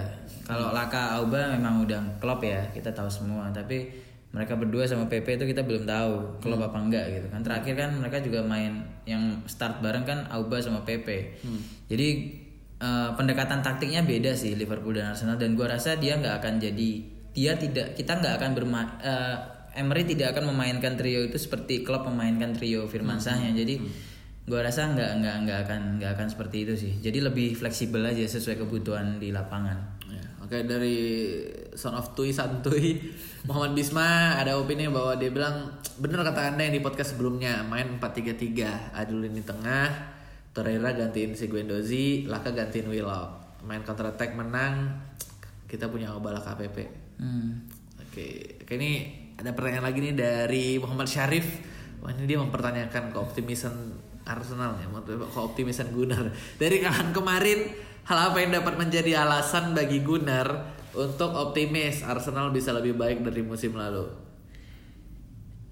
[0.47, 3.51] Kalau Laka Auba memang udah klop ya kita tahu semua.
[3.51, 3.91] Tapi
[4.33, 7.41] mereka berdua sama PP itu kita belum tahu klop apa enggak gitu kan.
[7.45, 11.37] Terakhir kan mereka juga main yang start bareng kan Auba sama PP
[11.91, 12.09] jadi
[12.81, 15.37] eh, pendekatan taktiknya beda sih Liverpool dan Arsenal.
[15.37, 16.91] Dan gua rasa dia nggak akan jadi
[17.33, 18.89] dia tidak kita nggak akan bermain
[19.73, 23.81] Emery tidak akan memainkan trio itu seperti klub memainkan trio Firmansahnya jadi
[24.53, 28.21] gua rasa nggak nggak nggak akan nggak akan seperti itu sih jadi lebih fleksibel aja
[28.29, 31.01] sesuai kebutuhan di lapangan Ya, Oke dari
[31.73, 33.01] Son of Tui Santuy
[33.49, 37.97] Muhammad Bisma ada opini bahwa dia bilang bener kata anda yang di podcast sebelumnya main
[37.97, 39.89] 4-3-3 Adul ini tengah
[40.53, 45.01] Torreira gantiin si Guendouzi Laka gantiin Willock main counter attack menang
[45.65, 47.71] kita punya Obala KPP Hmm.
[48.03, 51.47] Oke, oke ini ada pertanyaan lagi nih dari Muhammad Syarif.
[52.03, 54.87] Wah ini dia mempertanyakan keoptimisan Arsenal ya,
[55.35, 56.31] keoptimisan Gunnar.
[56.59, 57.75] Dari kahan kemarin,
[58.07, 60.47] hal apa yang dapat menjadi alasan bagi Gunnar
[60.93, 64.07] untuk optimis Arsenal bisa lebih baik dari musim lalu?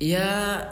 [0.01, 0.65] Iya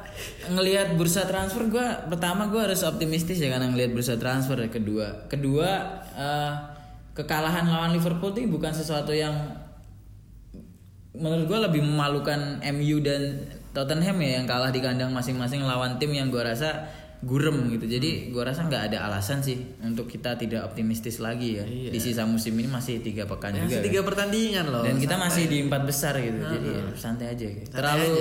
[0.49, 6.01] ngelihat bursa transfer gua pertama gua harus optimistis ya karena ngelihat bursa transfer kedua kedua
[6.17, 6.53] eh,
[7.13, 9.37] kekalahan lawan Liverpool itu bukan sesuatu yang
[11.13, 16.09] menurut gua lebih memalukan MU dan Tottenham ya yang kalah di kandang masing-masing lawan tim
[16.17, 16.89] yang gua rasa
[17.21, 21.65] gurem gitu jadi gua rasa nggak ada alasan sih untuk kita tidak optimistis lagi ya
[21.65, 23.87] di sisa musim ini masih tiga pekan juga Masih kan.
[23.87, 24.83] tiga pertandingan loh.
[24.83, 27.69] dan kita masih di empat besar gitu jadi ya, santai aja gitu.
[27.69, 28.15] terlalu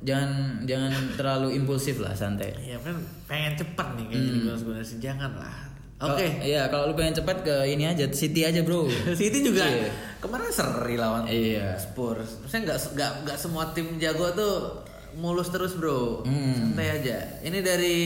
[0.00, 0.30] jangan
[0.64, 4.98] jangan terlalu impulsif lah santai Iya kan pengen cepat nih kayak jadi Gunnar Gunnar sih
[4.98, 5.56] jangan lah.
[6.00, 6.24] Oke.
[6.24, 8.88] Kalau- iya kalau lu pengen cepat ke ini aja City aja bro
[9.20, 9.92] City juga Iya.
[10.16, 11.76] kemarin seri lawan Iya.
[11.76, 12.40] Spurs.
[12.40, 14.80] Maksudnya nggak nggak nggak semua tim jago tuh
[15.14, 16.22] mulus terus bro.
[16.22, 16.70] Hmm.
[16.70, 17.16] Santai aja.
[17.40, 17.96] Ini dari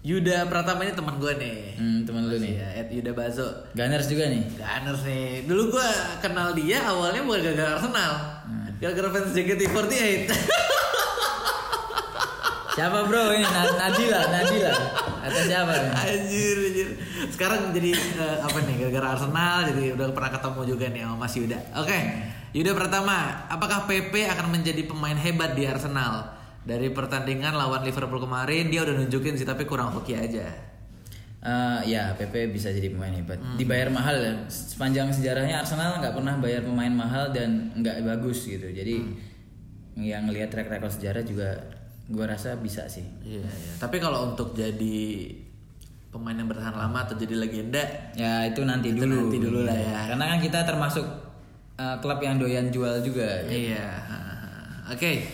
[0.00, 1.58] Yuda Pratama ini teman gue nih.
[1.74, 3.48] hmm, teman lu nih Ya, Ed Yuda Bazo.
[3.72, 5.44] Gunners juga nih Gunners nih.
[5.44, 5.88] Dulu gue
[6.18, 8.12] kenal dia awalnya bukan gara-gara Arsenal.
[8.78, 10.30] Gara-gara fans JKT48.
[12.70, 14.70] siapa bro ini Na- Nadila Nadila
[15.18, 15.90] atau siapa nih?
[15.98, 16.88] anjir, anjir.
[17.28, 18.74] Sekarang jadi eh, apa nih?
[18.80, 21.58] Gara-gara Arsenal jadi udah pernah ketemu juga nih sama Mas Yuda.
[21.74, 21.98] Oke.
[22.56, 26.36] Yuda pertama, apakah PP akan menjadi pemain hebat di Arsenal?
[26.64, 30.48] Dari pertandingan lawan Liverpool kemarin dia udah nunjukin sih tapi kurang hoki aja.
[31.38, 36.34] Eh, ya PP bisa jadi pemain hebat dibayar mahal ya sepanjang sejarahnya Arsenal nggak pernah
[36.42, 39.06] bayar pemain mahal dan nggak bagus gitu jadi
[39.94, 41.62] yang ngelihat track record sejarah juga
[42.10, 43.72] gua rasa bisa sih Iya, iya.
[43.78, 45.30] Tapi kalau untuk jadi
[46.10, 47.86] pemain yang bertahan lama atau jadi legenda,
[48.18, 49.30] Ya itu nanti Itu dulu.
[49.30, 50.10] nanti dulu lah ya.
[50.10, 51.06] Karena kan kita termasuk
[51.78, 53.46] uh, klub yang doyan jual juga.
[53.46, 53.86] iya.
[54.90, 55.24] Oke.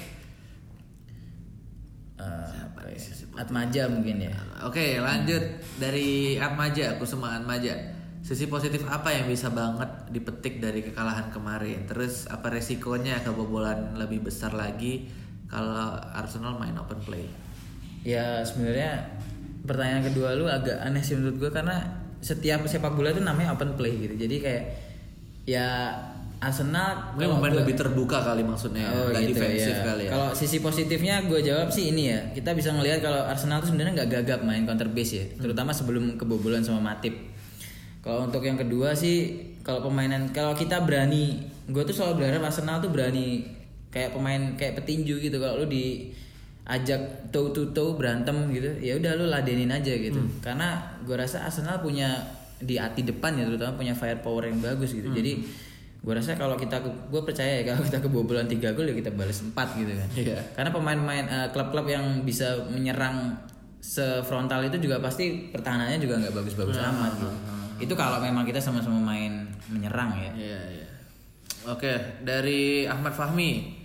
[2.21, 3.01] Uh, apa ya?
[3.35, 4.35] Atmaja mungkin ya.
[4.63, 5.43] Oke, lanjut
[5.83, 7.75] dari Atmaja, Kusuma Atmaja.
[8.25, 11.85] Sisi positif apa yang bisa banget dipetik dari kekalahan kemarin?
[11.85, 15.11] Terus apa resikonya kebobolan lebih besar lagi
[15.51, 17.29] kalau Arsenal main open play?
[18.01, 19.21] Ya sebenarnya
[19.69, 21.77] pertanyaan kedua lu agak aneh sih menurut gua karena
[22.25, 24.17] setiap sepak bola itu namanya open play gitu.
[24.17, 24.65] Jadi kayak
[25.45, 25.93] ya
[26.45, 29.85] Arsenal Mungkin kalau main gua- lebih terbuka kali maksudnya, Oh nggak gitu defensif ya.
[29.85, 30.11] kali ya.
[30.13, 32.21] Kalau sisi positifnya gue jawab sih ini ya.
[32.31, 36.15] Kita bisa ngelihat kalau Arsenal tuh sebenarnya nggak gagap main counter base ya, terutama sebelum
[36.15, 37.17] kebobolan sama Matip.
[37.99, 42.79] Kalau untuk yang kedua sih, kalau pemainan kalau kita berani, gue tuh selalu berharap Arsenal
[42.79, 43.49] tuh berani
[43.89, 45.37] kayak pemain kayak petinju gitu.
[45.37, 50.21] Kalau lu diajak toe to toe berantem gitu, ya udah lu ladenin aja gitu.
[50.41, 52.13] Karena gue rasa Arsenal punya
[52.57, 55.09] di hati depan ya terutama punya firepower yang bagus gitu.
[55.11, 55.41] Jadi
[56.05, 59.41] gue rasa kalau kita gue percaya ya kalau kita kebobolan tiga gol ya kita balas
[59.41, 60.37] empat gitu kan Iya.
[60.53, 63.33] karena pemain-pemain eh, klub-klub yang bisa menyerang
[63.81, 67.37] sefrontal itu juga pasti pertahanannya juga nggak bagus-bagus amat gitu.
[67.89, 70.89] itu kalau memang kita sama-sama main menyerang ya Iya, iya.
[71.65, 73.81] Oke, dari Ahmad Fahmi.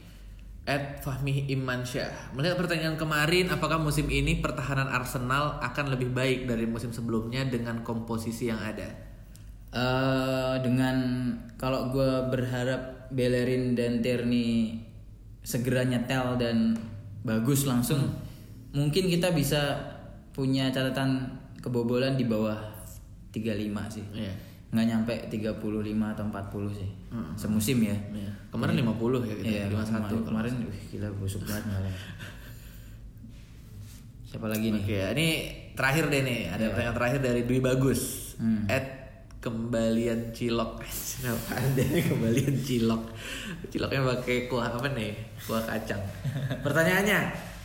[0.68, 2.36] Ed Fahmi Imansyah.
[2.36, 7.82] Melihat pertandingan kemarin, apakah musim ini pertahanan Arsenal akan lebih baik dari musim sebelumnya dengan
[7.82, 9.09] komposisi yang ada?
[9.70, 10.98] Eh, dengan
[11.54, 14.82] kalau gue berharap Bellerin dan Tierney
[15.46, 16.74] segera nyetel dan
[17.22, 18.02] bagus langsung
[18.72, 19.78] mungkin kita bisa
[20.30, 22.58] punya catatan kebobolan di bawah
[23.30, 24.34] 35 sih Iya.
[24.70, 25.62] nggak nyampe 35
[26.10, 26.90] atau 40 sih
[27.36, 28.32] semusim ya Iya.
[28.50, 29.46] Kemarin 50 ya gitu.
[29.46, 31.94] Iya, 51 kemarin, kemarin wih, gila busuk banget kemarin.
[34.26, 34.82] Siapa lagi nih?
[34.82, 35.28] Oke, ini
[35.74, 36.40] terakhir deh nih.
[36.50, 38.02] Ada pertanyaan terakhir dari Dwi Bagus.
[38.38, 38.70] Hmm.
[38.70, 38.99] At
[39.40, 40.84] kembalian cilok.
[41.76, 43.04] Deh kembalian cilok?
[43.72, 45.16] Ciloknya pakai kuah apa nih?
[45.48, 46.04] Kuah kacang.
[46.60, 47.20] Pertanyaannya,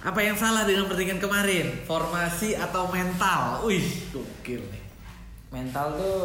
[0.07, 1.67] apa yang salah dengan pertandingan kemarin?
[1.83, 3.67] Formasi atau mental?
[3.67, 3.83] Wih,
[4.15, 4.83] gokil nih.
[5.51, 6.19] Mental tuh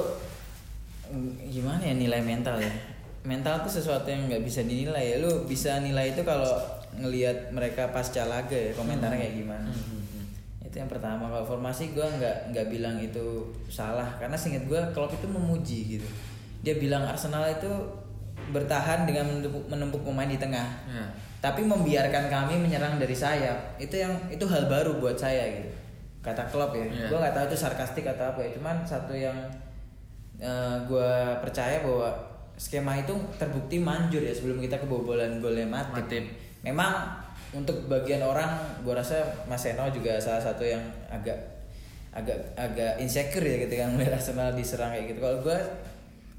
[1.10, 2.74] mm, gimana ya nilai mental ya?
[3.26, 5.26] Mental tuh sesuatu yang nggak bisa dinilai ya.
[5.26, 6.62] Lu bisa nilai itu kalau
[6.94, 9.70] ngelihat mereka pasca laga ya komentarnya kayak gimana.
[10.70, 11.26] Itu yang pertama.
[11.26, 16.08] Kalau formasi gue nggak nggak bilang itu salah karena singkat gue Klopp itu memuji gitu.
[16.62, 17.68] Dia bilang Arsenal itu
[18.54, 20.70] bertahan dengan menumpuk, menumpuk pemain di tengah.
[20.86, 21.06] Ya.
[21.40, 25.72] Tapi membiarkan kami menyerang dari sayap itu yang itu hal baru buat saya gitu.
[26.22, 26.86] Kata Klopp ya.
[26.86, 27.08] Iya.
[27.10, 28.54] Gue nggak tahu itu sarkastik atau apa ya.
[28.54, 29.36] Cuman satu yang
[30.86, 31.12] gue
[31.44, 32.12] percaya bahwa
[32.60, 35.96] skema itu terbukti manjur ya sebelum kita kebobolan golnya Matip.
[35.96, 36.24] Matip.
[36.60, 36.92] Memang
[37.50, 41.38] untuk bagian orang gue rasa Mas Seno juga salah satu yang agak
[42.14, 45.20] agak agak insecure ya ketika melihat Arsenal diserang kayak gitu.
[45.22, 45.58] Kalau gue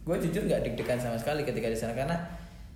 [0.07, 2.17] gue jujur nggak deg-degan sama sekali ketika diserang karena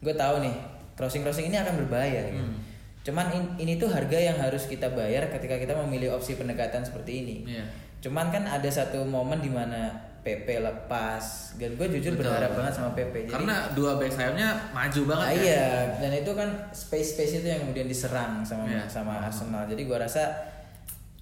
[0.03, 0.55] gue tahu nih
[0.95, 2.31] crossing crossing ini akan berbahaya.
[2.31, 2.43] Gitu.
[2.43, 2.59] Hmm.
[3.05, 7.27] Cuman in- ini tuh harga yang harus kita bayar ketika kita memilih opsi pendekatan seperti
[7.27, 7.37] ini.
[7.51, 7.65] Iya.
[8.03, 9.91] Cuman kan ada satu momen di mana
[10.25, 12.25] PP lepas dan gue jujur Betul.
[12.27, 13.15] berharap banget sama PP.
[13.23, 15.45] Jadi, Karena dua back sayapnya maju banget Ah, kan?
[15.45, 15.67] iya,
[16.01, 18.89] dan itu kan space space itu yang kemudian diserang sama Iya.
[18.89, 19.65] sama Arsenal.
[19.65, 20.25] Jadi gue rasa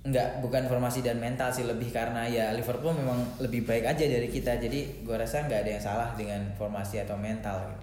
[0.02, 4.26] nggak bukan formasi dan mental sih lebih karena ya Liverpool memang lebih baik aja dari
[4.26, 4.54] kita.
[4.56, 7.58] Jadi gue rasa nggak ada yang salah dengan formasi atau mental.
[7.64, 7.82] Gitu.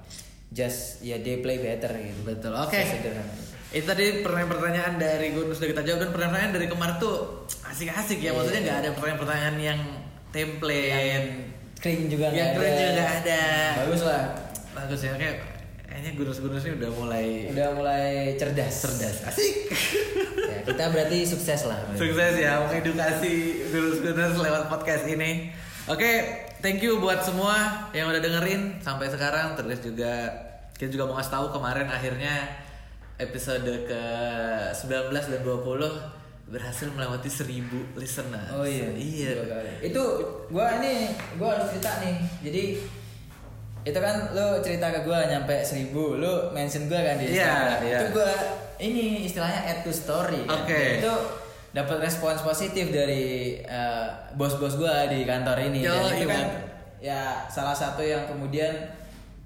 [0.51, 2.19] Just ya they play better gitu.
[2.25, 2.55] Betul.
[2.55, 2.75] Oke.
[2.75, 3.43] Sesederhana itu.
[3.69, 7.15] Itu tadi pertanyaan-pertanyaan dari gue sudah kita jawab dan pertanyaan dari kemarin tuh
[7.63, 8.33] asik-asik ya.
[8.33, 9.79] Maksudnya nggak ada pertanyaan-pertanyaan yang
[10.29, 10.91] template.
[10.91, 11.25] Yang
[11.79, 12.79] kering juga Yang keren ada.
[12.79, 13.43] juga nggak ada.
[13.85, 14.23] Bagus lah.
[14.69, 15.35] Bagus ya kayak
[15.89, 18.05] kayaknya gunus-gunus ini udah mulai Udah mulai
[18.37, 18.73] cerdas.
[18.85, 19.15] cerdas.
[19.25, 19.53] Asik.
[20.53, 21.79] ya, kita berarti sukses lah.
[21.95, 23.33] Sukses ya mengedukasi
[23.71, 25.49] gunus-gunus lewat podcast ini.
[25.89, 26.11] Oke,
[26.61, 29.57] thank you buat semua yang udah dengerin sampai sekarang.
[29.57, 30.29] Terus juga
[30.77, 32.35] kita juga mau ngasih tahu kemarin akhirnya
[33.17, 34.03] episode ke
[34.71, 36.18] 19 dan 20
[36.49, 37.61] berhasil melewati 1000
[37.93, 38.41] listener.
[38.51, 38.89] Oh iya.
[38.91, 39.31] Iya.
[39.79, 40.01] Itu
[40.49, 42.17] gua ini gua harus cerita nih.
[42.41, 42.63] Jadi
[43.79, 47.79] itu kan lu cerita ke gua nyampe 1000, lu mention gua kan di Iya, Instagram.
[47.85, 47.97] iya.
[47.97, 48.31] Itu gua
[48.77, 50.41] ini istilahnya add to story.
[50.43, 50.65] kan.
[50.65, 50.73] Oke.
[50.75, 51.13] Dan Itu
[51.69, 53.25] dapat respons positif dari
[53.61, 55.85] eh, bos-bos gua di kantor ini.
[55.85, 56.33] Yo, Dan itu iya.
[56.33, 56.45] kan
[56.99, 58.73] ya salah satu yang kemudian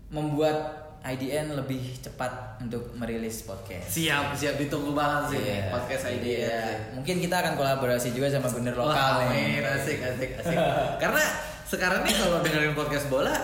[0.09, 3.91] membuat IDN lebih cepat untuk merilis podcast.
[3.91, 5.67] Siap, siap ditunggu banget sih Iya.
[5.69, 6.63] podcast ID Iya.
[6.95, 9.59] Mungkin kita akan kolaborasi juga sama bener lokal Wah, nih.
[9.59, 10.55] amin, asik, asik, asik.
[11.03, 11.23] Karena
[11.65, 13.35] sekarang nih kalau dengerin podcast bola,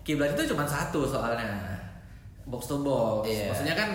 [0.00, 1.76] kiblat itu cuma satu soalnya,
[2.42, 3.28] box to box.
[3.28, 3.52] Iya.
[3.52, 3.90] Maksudnya kan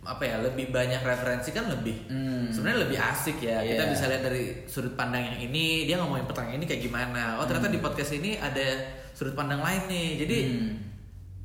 [0.00, 2.48] apa ya lebih banyak referensi kan lebih Hmm.
[2.48, 3.92] sebenarnya lebih asik ya kita Iya.
[3.92, 7.68] bisa lihat dari sudut pandang yang ini dia ngomongin pertanyaan ini kayak gimana oh ternyata
[7.68, 8.64] di podcast ini ada
[9.12, 10.72] sudut pandang lain nih jadi Hmm.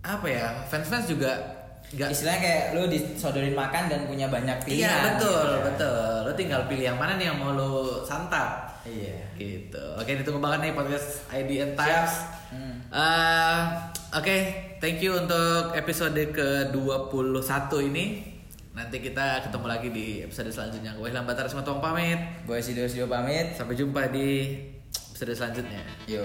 [0.05, 1.33] Apa ya fans fans juga
[1.85, 4.89] nggak Istilahnya kayak lu disodorin makan dan punya banyak pilihan.
[4.89, 5.65] Iya betul gitu.
[5.69, 6.09] betul.
[6.25, 8.81] Lo tinggal pilih yang mana nih yang mau lo santap.
[8.83, 9.21] Iya.
[9.37, 9.85] Gitu.
[9.93, 12.13] Oke ditunggu banget nih podcast IDN Times.
[12.49, 12.75] Hmm.
[12.89, 13.61] Eh,
[14.15, 14.37] Oke,
[14.79, 18.23] thank you untuk episode ke-21 ini.
[18.71, 20.95] Nanti kita ketemu lagi di episode selanjutnya.
[20.95, 22.15] Gue Ilham Batar Sematong pamit.
[22.47, 23.59] Gue Sido Sido pamit.
[23.59, 24.55] Sampai jumpa di
[25.11, 25.83] episode selanjutnya.
[26.07, 26.23] Yo.